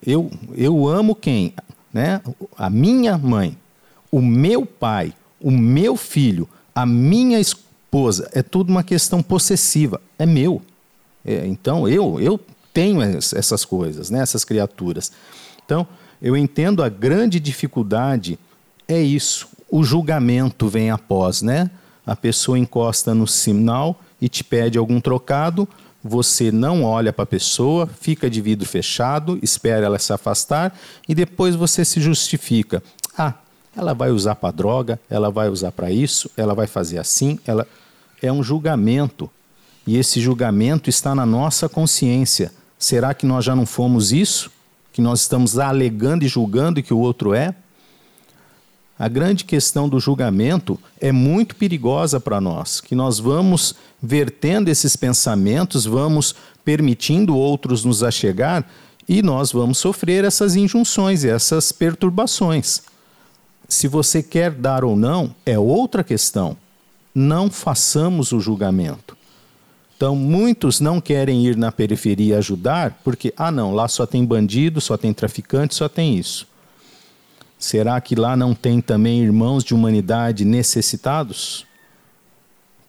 [0.06, 1.54] Eu, eu amo quem?
[1.92, 2.20] Né?
[2.56, 3.56] A minha mãe
[4.14, 10.24] o meu pai, o meu filho, a minha esposa, é tudo uma questão possessiva, é
[10.24, 10.62] meu.
[11.24, 12.38] É, então eu eu
[12.72, 15.10] tenho essas coisas, né, essas criaturas.
[15.64, 15.84] Então
[16.22, 18.38] eu entendo a grande dificuldade
[18.86, 19.48] é isso.
[19.77, 21.68] O julgamento vem após, né?
[22.07, 25.68] A pessoa encosta no sinal e te pede algum trocado,
[26.01, 31.12] você não olha para a pessoa, fica de vidro fechado, espera ela se afastar e
[31.12, 32.85] depois você se justifica.
[33.18, 33.35] Ah,
[33.77, 37.66] ela vai usar para droga, ela vai usar para isso, ela vai fazer assim, ela
[38.22, 39.29] é um julgamento.
[39.85, 42.53] E esse julgamento está na nossa consciência.
[42.79, 44.53] Será que nós já não fomos isso?
[44.93, 47.57] Que nós estamos alegando e julgando que o outro é?
[48.99, 54.95] A grande questão do julgamento é muito perigosa para nós, que nós vamos vertendo esses
[54.95, 56.34] pensamentos, vamos
[56.64, 58.64] permitindo outros nos achegar
[59.09, 62.82] e nós vamos sofrer essas injunções, essas perturbações.
[63.68, 66.57] Se você quer dar ou não, é outra questão.
[67.12, 69.16] Não façamos o julgamento.
[69.97, 74.80] Então, muitos não querem ir na periferia ajudar porque, ah, não, lá só tem bandido,
[74.80, 76.47] só tem traficante, só tem isso.
[77.64, 81.64] Será que lá não tem também irmãos de humanidade necessitados?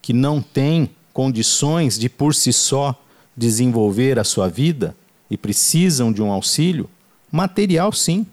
[0.02, 2.94] Que não têm condições de por si só
[3.34, 4.94] desenvolver a sua vida
[5.30, 6.90] e precisam de um auxílio?
[7.32, 8.26] Material, sim.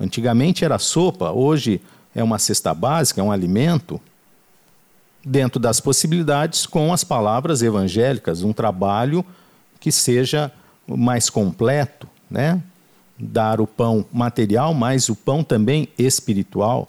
[0.00, 1.80] Antigamente era sopa, hoje
[2.12, 4.00] é uma cesta básica, é um alimento.
[5.24, 9.24] Dentro das possibilidades, com as palavras evangélicas, um trabalho
[9.78, 10.50] que seja
[10.88, 12.60] mais completo, né?
[13.20, 16.88] Dar o pão material, mas o pão também espiritual.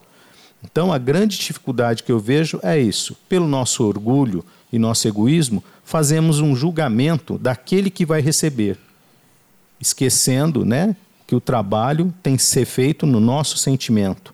[0.63, 3.15] Então, a grande dificuldade que eu vejo é isso.
[3.27, 8.77] Pelo nosso orgulho e nosso egoísmo, fazemos um julgamento daquele que vai receber,
[9.79, 10.95] esquecendo, né,
[11.27, 14.33] que o trabalho tem que ser feito no nosso sentimento.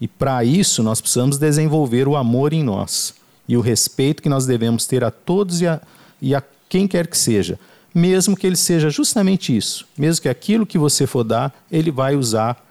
[0.00, 3.14] E para isso nós precisamos desenvolver o amor em nós
[3.48, 5.80] e o respeito que nós devemos ter a todos e a,
[6.20, 7.58] e a quem quer que seja,
[7.96, 12.14] mesmo que ele seja justamente isso, mesmo que aquilo que você for dar, ele vai
[12.14, 12.62] usar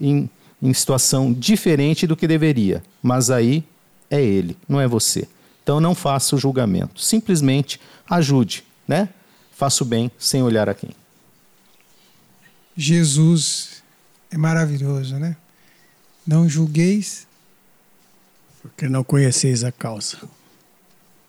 [0.00, 0.28] em,
[0.62, 3.62] em situação diferente do que deveria, mas aí
[4.10, 5.28] é ele, não é você.
[5.62, 7.78] Então não faça o julgamento, simplesmente
[8.08, 9.10] ajude, né?
[9.52, 10.92] Faça o bem sem olhar a quem.
[12.74, 13.82] Jesus
[14.30, 15.36] é maravilhoso, né?
[16.26, 17.26] Não julgueis.
[18.62, 20.18] Porque não conheceis a causa.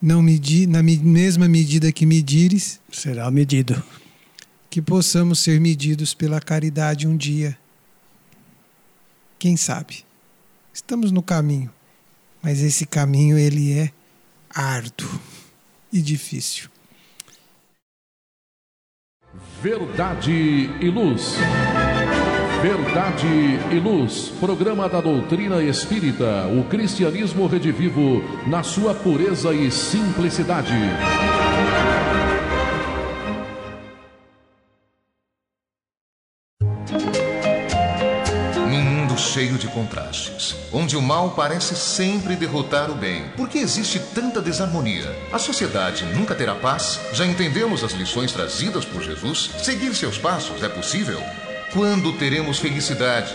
[0.02, 3.82] Não medi, na mesma medida que medires, será medido.
[4.68, 7.56] Que possamos ser medidos pela caridade um dia.
[9.38, 10.04] Quem sabe?
[10.74, 11.72] Estamos no caminho,
[12.42, 13.92] mas esse caminho ele é
[14.50, 15.20] árduo
[15.94, 16.70] e difícil.
[19.62, 21.36] Verdade e luz.
[22.62, 23.26] Verdade
[23.72, 30.72] e Luz, programa da doutrina espírita, o cristianismo redivivo na sua pureza e simplicidade.
[38.70, 43.58] Num mundo cheio de contrastes, onde o mal parece sempre derrotar o bem, por que
[43.58, 45.12] existe tanta desarmonia?
[45.34, 47.00] A sociedade nunca terá paz?
[47.12, 49.50] Já entendemos as lições trazidas por Jesus?
[49.64, 51.20] Seguir seus passos é possível?
[51.74, 53.34] Quando teremos felicidade?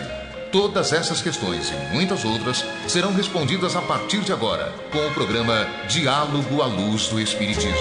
[0.53, 5.67] Todas essas questões e muitas outras serão respondidas a partir de agora, com o programa
[5.89, 7.73] Diálogo à Luz do Espiritismo.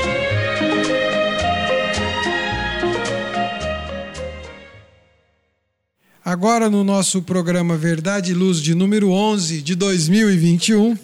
[6.23, 10.97] Agora, no nosso programa Verdade e Luz de número 11 de 2021,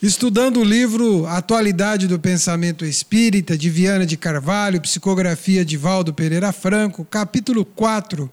[0.00, 6.52] estudando o livro Atualidade do Pensamento Espírita, de Viana de Carvalho, psicografia de Valdo Pereira
[6.52, 8.30] Franco, capítulo 4,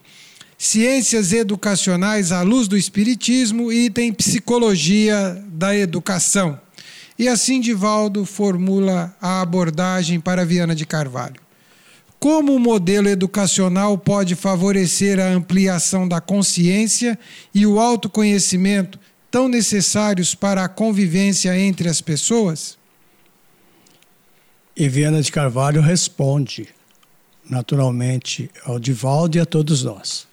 [0.57, 6.59] Ciências Educacionais à Luz do Espiritismo, item Psicologia da Educação.
[7.17, 11.41] E assim Divaldo formula a abordagem para Viana de Carvalho.
[12.19, 17.17] Como o modelo educacional pode favorecer a ampliação da consciência
[17.53, 18.99] e o autoconhecimento
[19.35, 22.77] tão necessários para a convivência entre as pessoas?
[24.73, 26.69] E Viana de Carvalho responde,
[27.49, 30.25] naturalmente, ao Divaldo e a todos nós.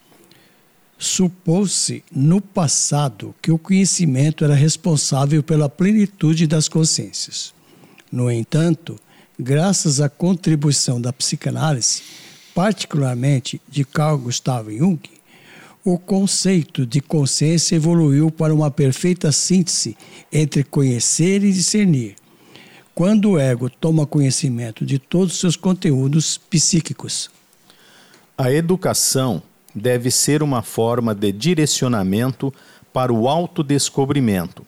[0.96, 7.52] Supôs-se no passado que o conhecimento era responsável pela plenitude das consciências.
[8.08, 8.96] No entanto,
[9.36, 12.02] graças à contribuição da psicanálise,
[12.54, 15.00] particularmente de Carl Gustav Jung,
[15.84, 19.96] o conceito de consciência evoluiu para uma perfeita síntese
[20.32, 22.14] entre conhecer e discernir,
[22.94, 27.30] quando o ego toma conhecimento de todos os seus conteúdos psíquicos.
[28.38, 29.42] A educação
[29.74, 32.52] deve ser uma forma de direcionamento
[32.92, 34.64] para o autodescobrimento,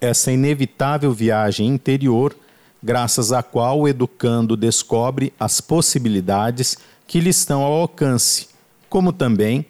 [0.00, 2.36] essa inevitável viagem interior
[2.82, 8.48] graças à qual o educando descobre as possibilidades que lhe estão ao alcance,
[8.88, 9.64] como também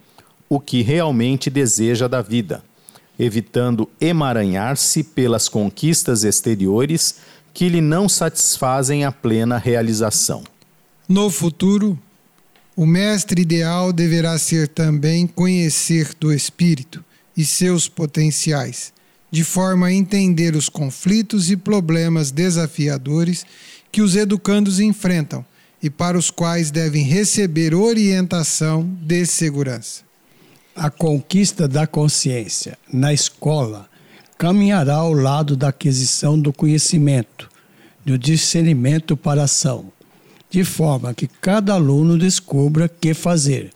[0.55, 2.63] o que realmente deseja da vida,
[3.19, 7.15] evitando emaranhar-se pelas conquistas exteriores
[7.55, 10.45] que lhe não satisfazem a plena realização.
[11.09, 11.99] No futuro,
[12.77, 17.03] o mestre ideal deverá ser também conhecer do espírito
[17.35, 18.93] e seus potenciais
[19.31, 23.47] de forma a entender os conflitos e problemas desafiadores
[23.91, 25.43] que os educandos enfrentam
[25.83, 30.12] e para os quais devem receber orientação de segurança.
[30.75, 33.89] A conquista da consciência na escola
[34.39, 37.51] caminhará ao lado da aquisição do conhecimento,
[38.05, 39.93] do discernimento para a ação,
[40.49, 43.73] de forma que cada aluno descubra que fazer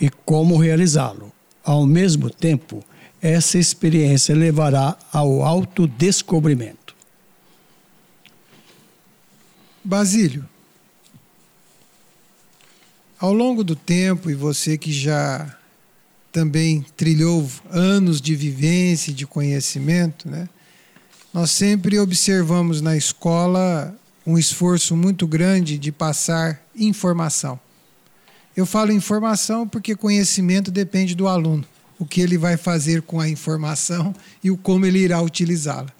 [0.00, 1.30] e como realizá-lo.
[1.62, 2.82] Ao mesmo tempo,
[3.20, 6.96] essa experiência levará ao autodescobrimento.
[9.84, 10.48] Basílio,
[13.18, 15.56] ao longo do tempo, e você que já
[16.32, 20.48] também trilhou anos de vivência e de conhecimento, né?
[21.32, 23.94] nós sempre observamos na escola
[24.26, 27.60] um esforço muito grande de passar informação.
[28.56, 31.64] Eu falo informação porque conhecimento depende do aluno
[31.98, 35.92] o que ele vai fazer com a informação e o como ele irá utilizá-la.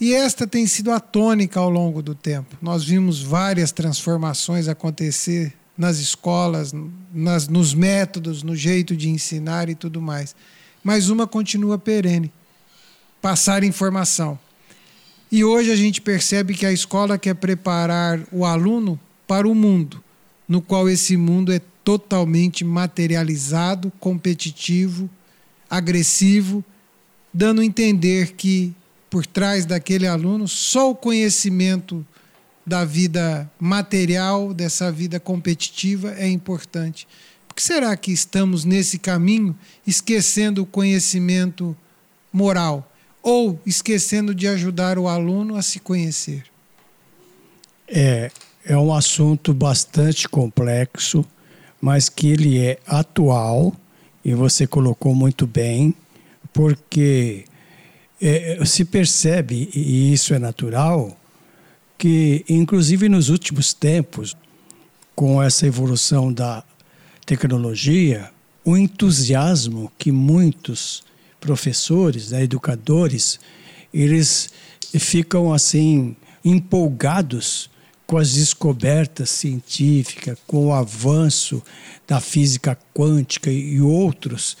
[0.00, 2.56] E esta tem sido a tônica ao longo do tempo.
[2.60, 6.74] Nós vimos várias transformações acontecer nas escolas,
[7.14, 10.34] nas, nos métodos, no jeito de ensinar e tudo mais.
[10.82, 12.32] Mas uma continua perene
[13.22, 14.36] passar informação.
[15.30, 20.02] E hoje a gente percebe que a escola quer preparar o aluno para o mundo,
[20.48, 25.08] no qual esse mundo é totalmente materializado, competitivo,
[25.70, 26.64] agressivo,
[27.32, 28.74] dando a entender que
[29.10, 32.06] por trás daquele aluno só o conhecimento
[32.68, 37.08] da vida material, dessa vida competitiva é importante.
[37.48, 39.56] Por que será que estamos nesse caminho
[39.86, 41.76] esquecendo o conhecimento
[42.32, 42.88] moral?
[43.22, 46.44] ou esquecendo de ajudar o aluno a se conhecer?
[47.86, 48.30] É,
[48.64, 51.24] é um assunto bastante complexo,
[51.80, 53.74] mas que ele é atual
[54.24, 55.94] e você colocou muito bem,
[56.52, 57.44] porque
[58.20, 61.14] é, se percebe, e isso é natural,
[61.98, 64.36] que inclusive nos últimos tempos,
[65.14, 66.62] com essa evolução da
[67.26, 68.30] tecnologia,
[68.64, 71.02] o entusiasmo que muitos
[71.40, 73.40] professores, né, educadores,
[73.92, 74.50] eles
[74.98, 77.68] ficam assim empolgados
[78.06, 81.62] com as descobertas científicas, com o avanço
[82.06, 84.56] da física quântica e outros.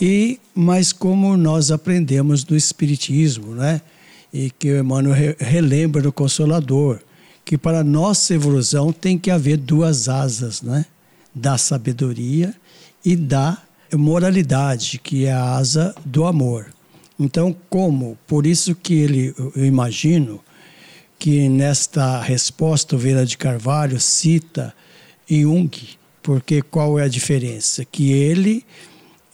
[0.00, 3.80] E mas como nós aprendemos do espiritismo, né?
[4.36, 7.00] E que o Emmanuel relembra no Consolador,
[7.42, 10.84] que para nossa evolução tem que haver duas asas, né?
[11.34, 12.54] Da sabedoria
[13.02, 13.56] e da
[13.94, 16.66] moralidade, que é a asa do amor.
[17.18, 18.18] Então, como?
[18.26, 20.38] Por isso que ele, eu imagino
[21.18, 24.74] que nesta resposta o Vera de Carvalho cita
[25.26, 25.70] Jung,
[26.22, 27.86] porque qual é a diferença?
[27.86, 28.66] Que ele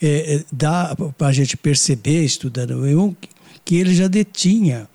[0.01, 3.17] é dá para a gente perceber, estudando Jung,
[3.65, 4.89] que ele já detinha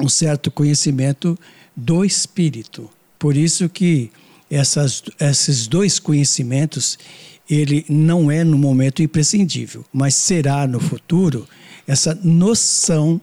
[0.00, 1.38] um certo conhecimento
[1.76, 2.88] do espírito.
[3.18, 4.10] Por isso que
[4.50, 6.98] essas, esses dois conhecimentos
[7.48, 11.46] ele não é no momento imprescindível, mas será no futuro
[11.86, 13.20] essa noção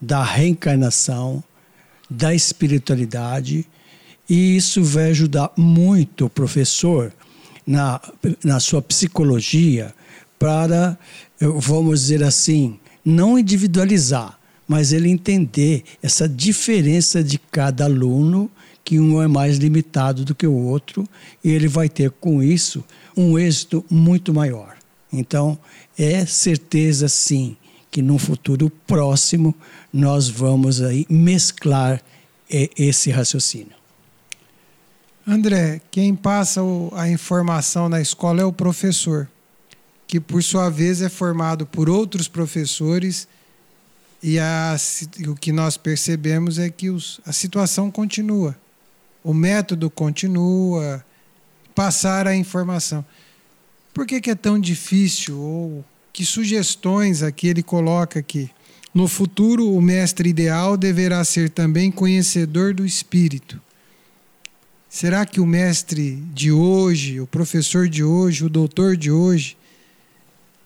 [0.00, 1.42] da reencarnação,
[2.08, 3.66] da espiritualidade,
[4.28, 7.12] e isso vai ajudar muito o professor
[7.66, 8.00] na,
[8.42, 9.94] na sua psicologia
[10.38, 10.98] para,
[11.40, 18.50] vamos dizer assim, não individualizar, mas ele entender essa diferença de cada aluno,
[18.82, 21.08] que um é mais limitado do que o outro,
[21.42, 22.84] e ele vai ter com isso
[23.16, 24.76] um êxito muito maior.
[25.12, 25.58] Então,
[25.98, 27.56] é certeza sim
[27.90, 29.54] que no futuro próximo
[29.92, 32.02] nós vamos aí mesclar
[32.50, 33.74] esse raciocínio.
[35.26, 36.60] André, quem passa
[36.92, 39.28] a informação na escola é o professor,
[40.06, 43.26] que por sua vez é formado por outros professores
[44.26, 44.74] e a,
[45.28, 48.56] o que nós percebemos é que os, a situação continua,
[49.22, 51.04] o método continua,
[51.74, 53.04] passar a informação.
[53.92, 55.38] Por que, que é tão difícil?
[55.38, 58.50] Ou que sugestões aqui ele coloca aqui?
[58.94, 63.60] No futuro, o mestre ideal deverá ser também conhecedor do espírito.
[64.88, 69.54] Será que o mestre de hoje, o professor de hoje, o doutor de hoje,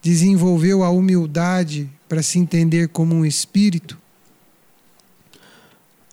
[0.00, 3.98] desenvolveu a humildade para se entender como um espírito?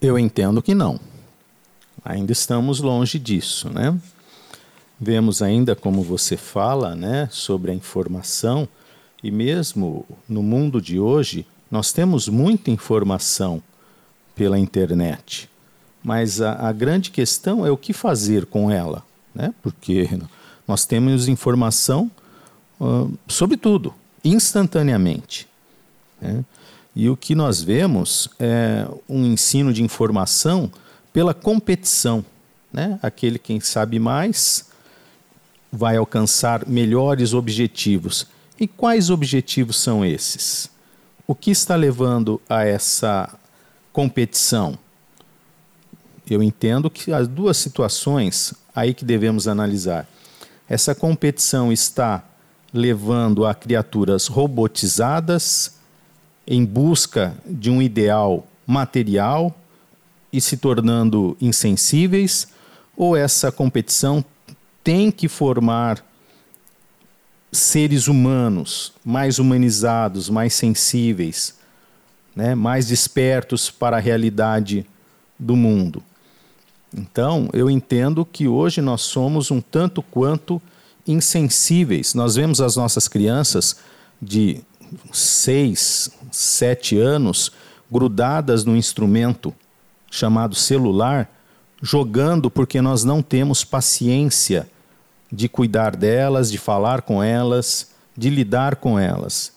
[0.02, 1.00] Eu entendo que não.
[2.04, 3.98] Ainda estamos longe disso, né?
[5.00, 8.68] Vemos ainda como você fala, né, sobre a informação
[9.22, 13.62] e mesmo no mundo de hoje nós temos muita informação
[14.36, 15.50] pela internet,
[16.04, 19.54] mas a, a grande questão é o que fazer com ela, né?
[19.64, 20.08] Porque
[20.68, 22.10] nós temos informação
[22.80, 23.94] uh, sobre tudo,
[24.24, 25.48] instantaneamente.
[26.26, 26.46] Né?
[26.96, 30.72] E o que nós vemos é um ensino de informação
[31.12, 32.24] pela competição.
[32.72, 33.00] Né?
[33.02, 34.70] Aquele quem sabe mais
[35.72, 38.28] vai alcançar melhores objetivos.
[38.60, 40.70] E quais objetivos são esses?
[41.28, 43.30] O que está levando a essa
[43.92, 44.78] competição?
[46.30, 50.08] Eu entendo que as duas situações aí que devemos analisar.
[50.68, 52.24] Essa competição está
[52.74, 55.76] levando a criaturas robotizadas
[56.48, 59.56] em busca de um ideal material
[60.32, 62.48] e se tornando insensíveis,
[62.96, 64.24] ou essa competição
[64.84, 66.04] tem que formar
[67.52, 71.56] seres humanos mais humanizados, mais sensíveis,
[72.36, 74.86] né, mais despertos para a realidade
[75.40, 76.04] do mundo.
[76.94, 80.62] Então, eu entendo que hoje nós somos um tanto quanto
[81.08, 82.14] insensíveis.
[82.14, 83.78] Nós vemos as nossas crianças
[84.22, 84.62] de
[85.12, 87.52] seis, sete anos
[87.92, 89.54] grudadas no instrumento
[90.10, 91.30] chamado celular,
[91.82, 94.68] jogando porque nós não temos paciência
[95.32, 99.54] de cuidar delas, de falar com elas, de lidar com elas.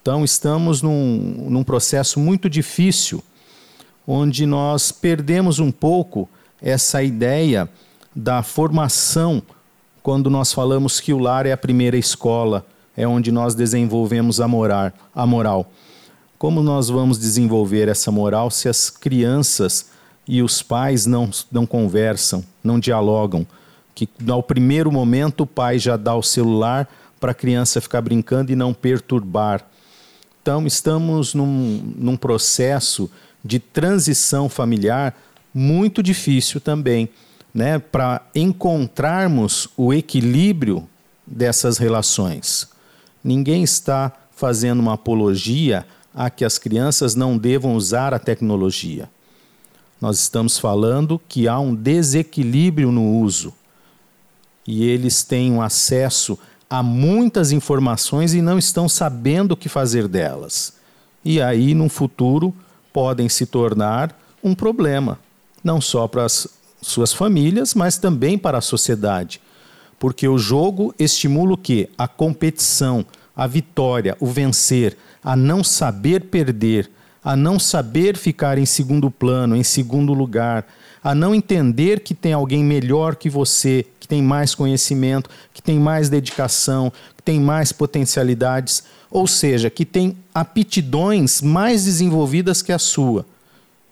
[0.00, 3.22] Então, estamos num, num processo muito difícil,
[4.06, 6.28] onde nós perdemos um pouco
[6.62, 7.68] essa ideia
[8.14, 9.42] da formação,
[10.02, 12.64] quando nós falamos que o lar é a primeira escola,
[12.96, 15.70] é onde nós desenvolvemos a, morar, a moral.
[16.38, 19.90] Como nós vamos desenvolver essa moral se as crianças
[20.26, 23.46] e os pais não, não conversam, não dialogam?
[23.94, 26.88] Que ao primeiro momento o pai já dá o celular
[27.18, 29.66] para a criança ficar brincando e não perturbar.
[30.42, 33.10] Então, estamos num, num processo
[33.44, 35.14] de transição familiar
[35.52, 37.08] muito difícil também,
[37.54, 40.86] né, para encontrarmos o equilíbrio
[41.26, 42.68] dessas relações.
[43.26, 49.10] Ninguém está fazendo uma apologia a que as crianças não devam usar a tecnologia.
[50.00, 53.52] Nós estamos falando que há um desequilíbrio no uso
[54.64, 56.38] e eles têm um acesso
[56.70, 60.74] a muitas informações e não estão sabendo o que fazer delas.
[61.24, 62.54] E aí, no futuro,
[62.92, 65.18] podem se tornar um problema,
[65.64, 66.46] não só para as
[66.80, 69.40] suas famílias, mas também para a sociedade.
[69.98, 71.88] Porque o jogo estimula o quê?
[71.96, 76.90] A competição, a vitória, o vencer, a não saber perder,
[77.24, 80.66] a não saber ficar em segundo plano, em segundo lugar,
[81.02, 85.78] a não entender que tem alguém melhor que você, que tem mais conhecimento, que tem
[85.78, 92.78] mais dedicação, que tem mais potencialidades, ou seja, que tem aptidões mais desenvolvidas que a
[92.78, 93.26] sua.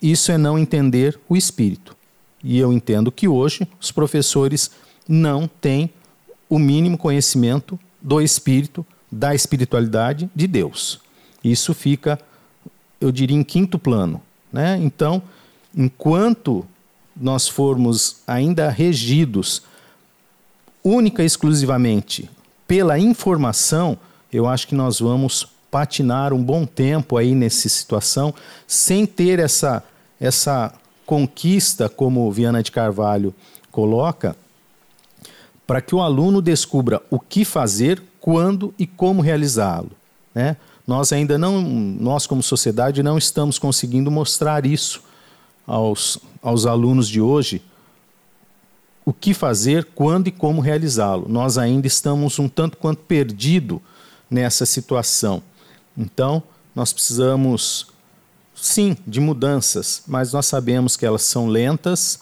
[0.00, 1.96] Isso é não entender o espírito.
[2.42, 4.70] E eu entendo que hoje os professores
[5.08, 5.90] não têm
[6.48, 11.00] o mínimo conhecimento do espírito, da espiritualidade de Deus.
[11.42, 12.18] Isso fica,
[13.00, 14.20] eu diria, em quinto plano.
[14.52, 14.78] Né?
[14.80, 15.22] Então,
[15.76, 16.64] enquanto
[17.16, 19.62] nós formos ainda regidos
[20.82, 22.30] única e exclusivamente
[22.66, 23.98] pela informação,
[24.32, 28.32] eu acho que nós vamos patinar um bom tempo aí nessa situação,
[28.66, 29.82] sem ter essa,
[30.20, 30.72] essa
[31.04, 33.34] conquista, como Viana de Carvalho
[33.70, 34.36] coloca,
[35.66, 39.90] para que o aluno descubra o que fazer, quando e como realizá-lo.
[40.34, 40.56] Né?
[40.86, 45.02] Nós ainda não, nós como sociedade, não estamos conseguindo mostrar isso
[45.66, 47.62] aos, aos alunos de hoje,
[49.04, 51.26] o que fazer, quando e como realizá-lo.
[51.28, 53.80] Nós ainda estamos um tanto quanto perdido
[54.30, 55.42] nessa situação.
[55.96, 56.42] Então,
[56.74, 57.88] nós precisamos,
[58.54, 62.20] sim, de mudanças, mas nós sabemos que elas são lentas,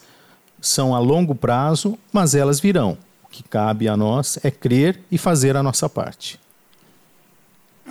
[0.60, 2.98] são a longo prazo, mas elas virão.
[3.32, 6.38] Que cabe a nós é crer e fazer a nossa parte.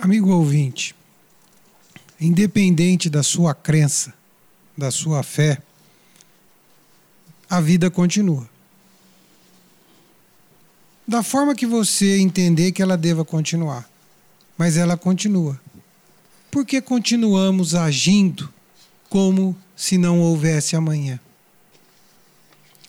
[0.00, 0.94] Amigo ouvinte,
[2.18, 4.14] independente da sua crença,
[4.78, 5.60] da sua fé,
[7.50, 8.50] a vida continua
[11.06, 13.88] da forma que você entender que ela deva continuar.
[14.56, 15.60] Mas ela continua.
[16.50, 18.52] Porque continuamos agindo
[19.08, 21.18] como se não houvesse amanhã.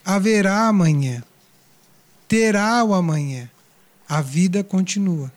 [0.06, 1.24] Haverá amanhã.
[2.34, 3.48] Terá o amanhã.
[4.10, 5.32] A vida continua.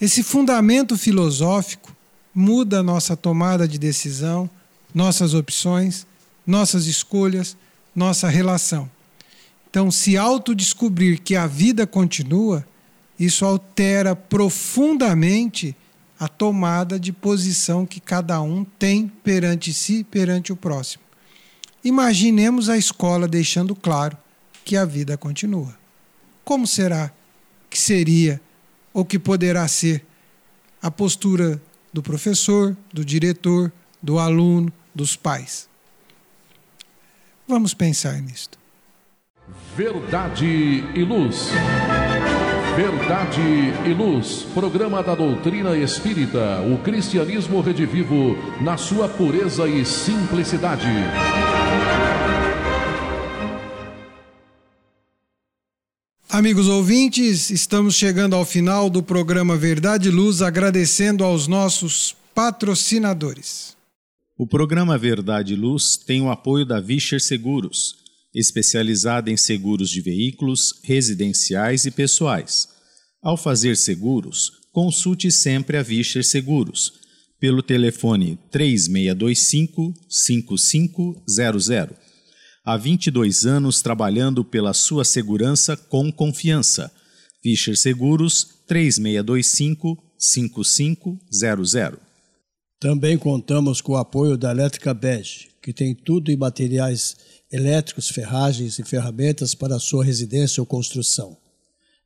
[0.00, 1.92] Esse fundamento filosófico
[2.32, 4.48] muda nossa tomada de decisão,
[4.94, 6.06] nossas opções,
[6.46, 7.56] nossas escolhas,
[7.96, 8.88] nossa relação.
[9.68, 12.64] Então, se autodescobrir que a vida continua,
[13.18, 15.74] isso altera profundamente
[16.16, 21.02] a tomada de posição que cada um tem perante si, perante o próximo.
[21.82, 24.16] Imaginemos a escola deixando claro
[24.64, 25.82] que a vida continua.
[26.44, 27.10] Como será
[27.70, 28.40] que seria
[28.92, 30.04] ou que poderá ser
[30.82, 31.60] a postura
[31.92, 33.72] do professor, do diretor,
[34.02, 35.68] do aluno, dos pais?
[37.48, 38.58] Vamos pensar nisto.
[39.76, 40.46] Verdade
[40.94, 41.50] e Luz.
[42.76, 43.40] Verdade
[43.86, 50.88] e Luz, programa da doutrina espírita, o cristianismo redivivo na sua pureza e simplicidade.
[56.34, 63.76] Amigos ouvintes, estamos chegando ao final do programa Verdade e Luz, agradecendo aos nossos patrocinadores.
[64.36, 67.94] O programa Verdade e Luz tem o apoio da Vischer Seguros
[68.34, 72.66] especializada em seguros de veículos, residenciais e pessoais.
[73.22, 76.94] Ao fazer seguros, consulte sempre a Vischer Seguros
[77.38, 82.03] pelo telefone 3625 5500.
[82.66, 86.90] Há 22 anos trabalhando pela sua segurança com confiança.
[87.42, 92.00] Fischer Seguros 3625 5500.
[92.80, 97.14] Também contamos com o apoio da Elétrica Bege, que tem tudo em materiais
[97.52, 101.36] elétricos, ferragens e ferramentas para a sua residência ou construção.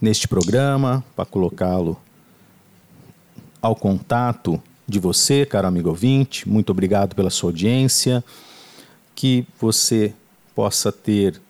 [0.00, 1.98] neste programa para colocá-lo
[3.60, 6.48] ao contato de você, caro amigo ouvinte.
[6.48, 8.22] Muito obrigado pela sua audiência.
[9.14, 10.12] Que você
[10.54, 11.40] possa ter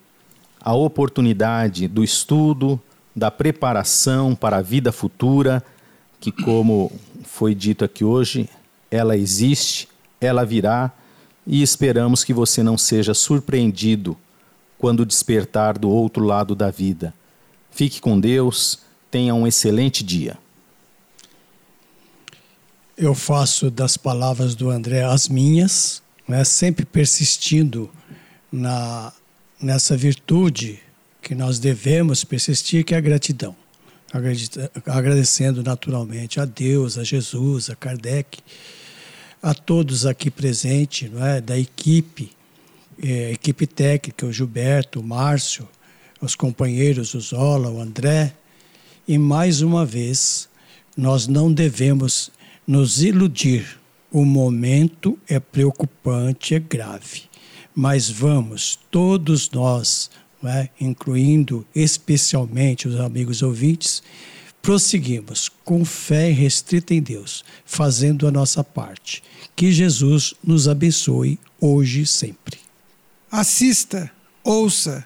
[0.61, 2.79] a oportunidade do estudo,
[3.15, 5.63] da preparação para a vida futura,
[6.19, 6.91] que, como
[7.23, 8.49] foi dito aqui hoje,
[8.89, 9.87] ela existe,
[10.19, 10.91] ela virá
[11.45, 14.17] e esperamos que você não seja surpreendido
[14.77, 17.13] quando despertar do outro lado da vida.
[17.71, 20.37] Fique com Deus, tenha um excelente dia.
[22.97, 27.89] Eu faço das palavras do André as minhas, né, sempre persistindo
[28.51, 29.11] na,
[29.61, 30.79] nessa virtude
[31.21, 33.55] que nós devemos persistir, que é a gratidão.
[34.85, 38.39] Agradecendo naturalmente a Deus, a Jesus, a Kardec,
[39.41, 41.41] a todos aqui presentes, não é?
[41.41, 42.34] da equipe,
[43.01, 45.67] é, equipe técnica, o Gilberto, o Márcio,
[46.21, 48.33] os companheiros, o Zola, o André.
[49.07, 50.49] E mais uma vez,
[50.95, 52.31] nós não devemos
[52.67, 53.79] nos iludir.
[54.11, 57.23] O momento é preocupante, é grave
[57.75, 60.09] mas vamos, todos nós,
[60.45, 60.69] é?
[60.79, 64.01] incluindo especialmente os amigos ouvintes,
[64.61, 69.21] prosseguimos com fé restrita em Deus, fazendo a nossa parte.
[69.55, 72.64] Que Jesus nos abençoe hoje e sempre.
[73.35, 74.09] Assista,
[74.41, 75.05] ouça,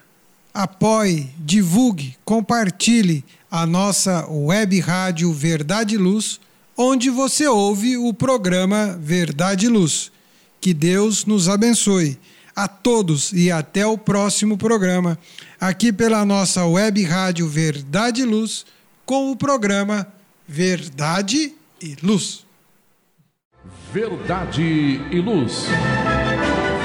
[0.54, 6.38] apoie, divulgue, compartilhe a nossa web rádio Verdade e Luz,
[6.76, 10.12] onde você ouve o programa Verdade e Luz.
[10.60, 12.20] Que Deus nos abençoe
[12.54, 15.18] a todos e até o próximo programa,
[15.60, 18.64] aqui pela nossa web rádio Verdade e Luz,
[19.04, 20.06] com o programa
[20.46, 21.52] Verdade
[21.82, 22.46] e Luz.
[23.92, 24.62] Verdade
[25.10, 25.66] e Luz.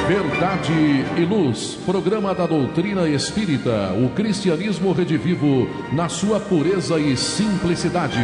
[0.07, 8.21] Verdade e Luz, programa da doutrina espírita, o cristianismo redivivo na sua pureza e simplicidade.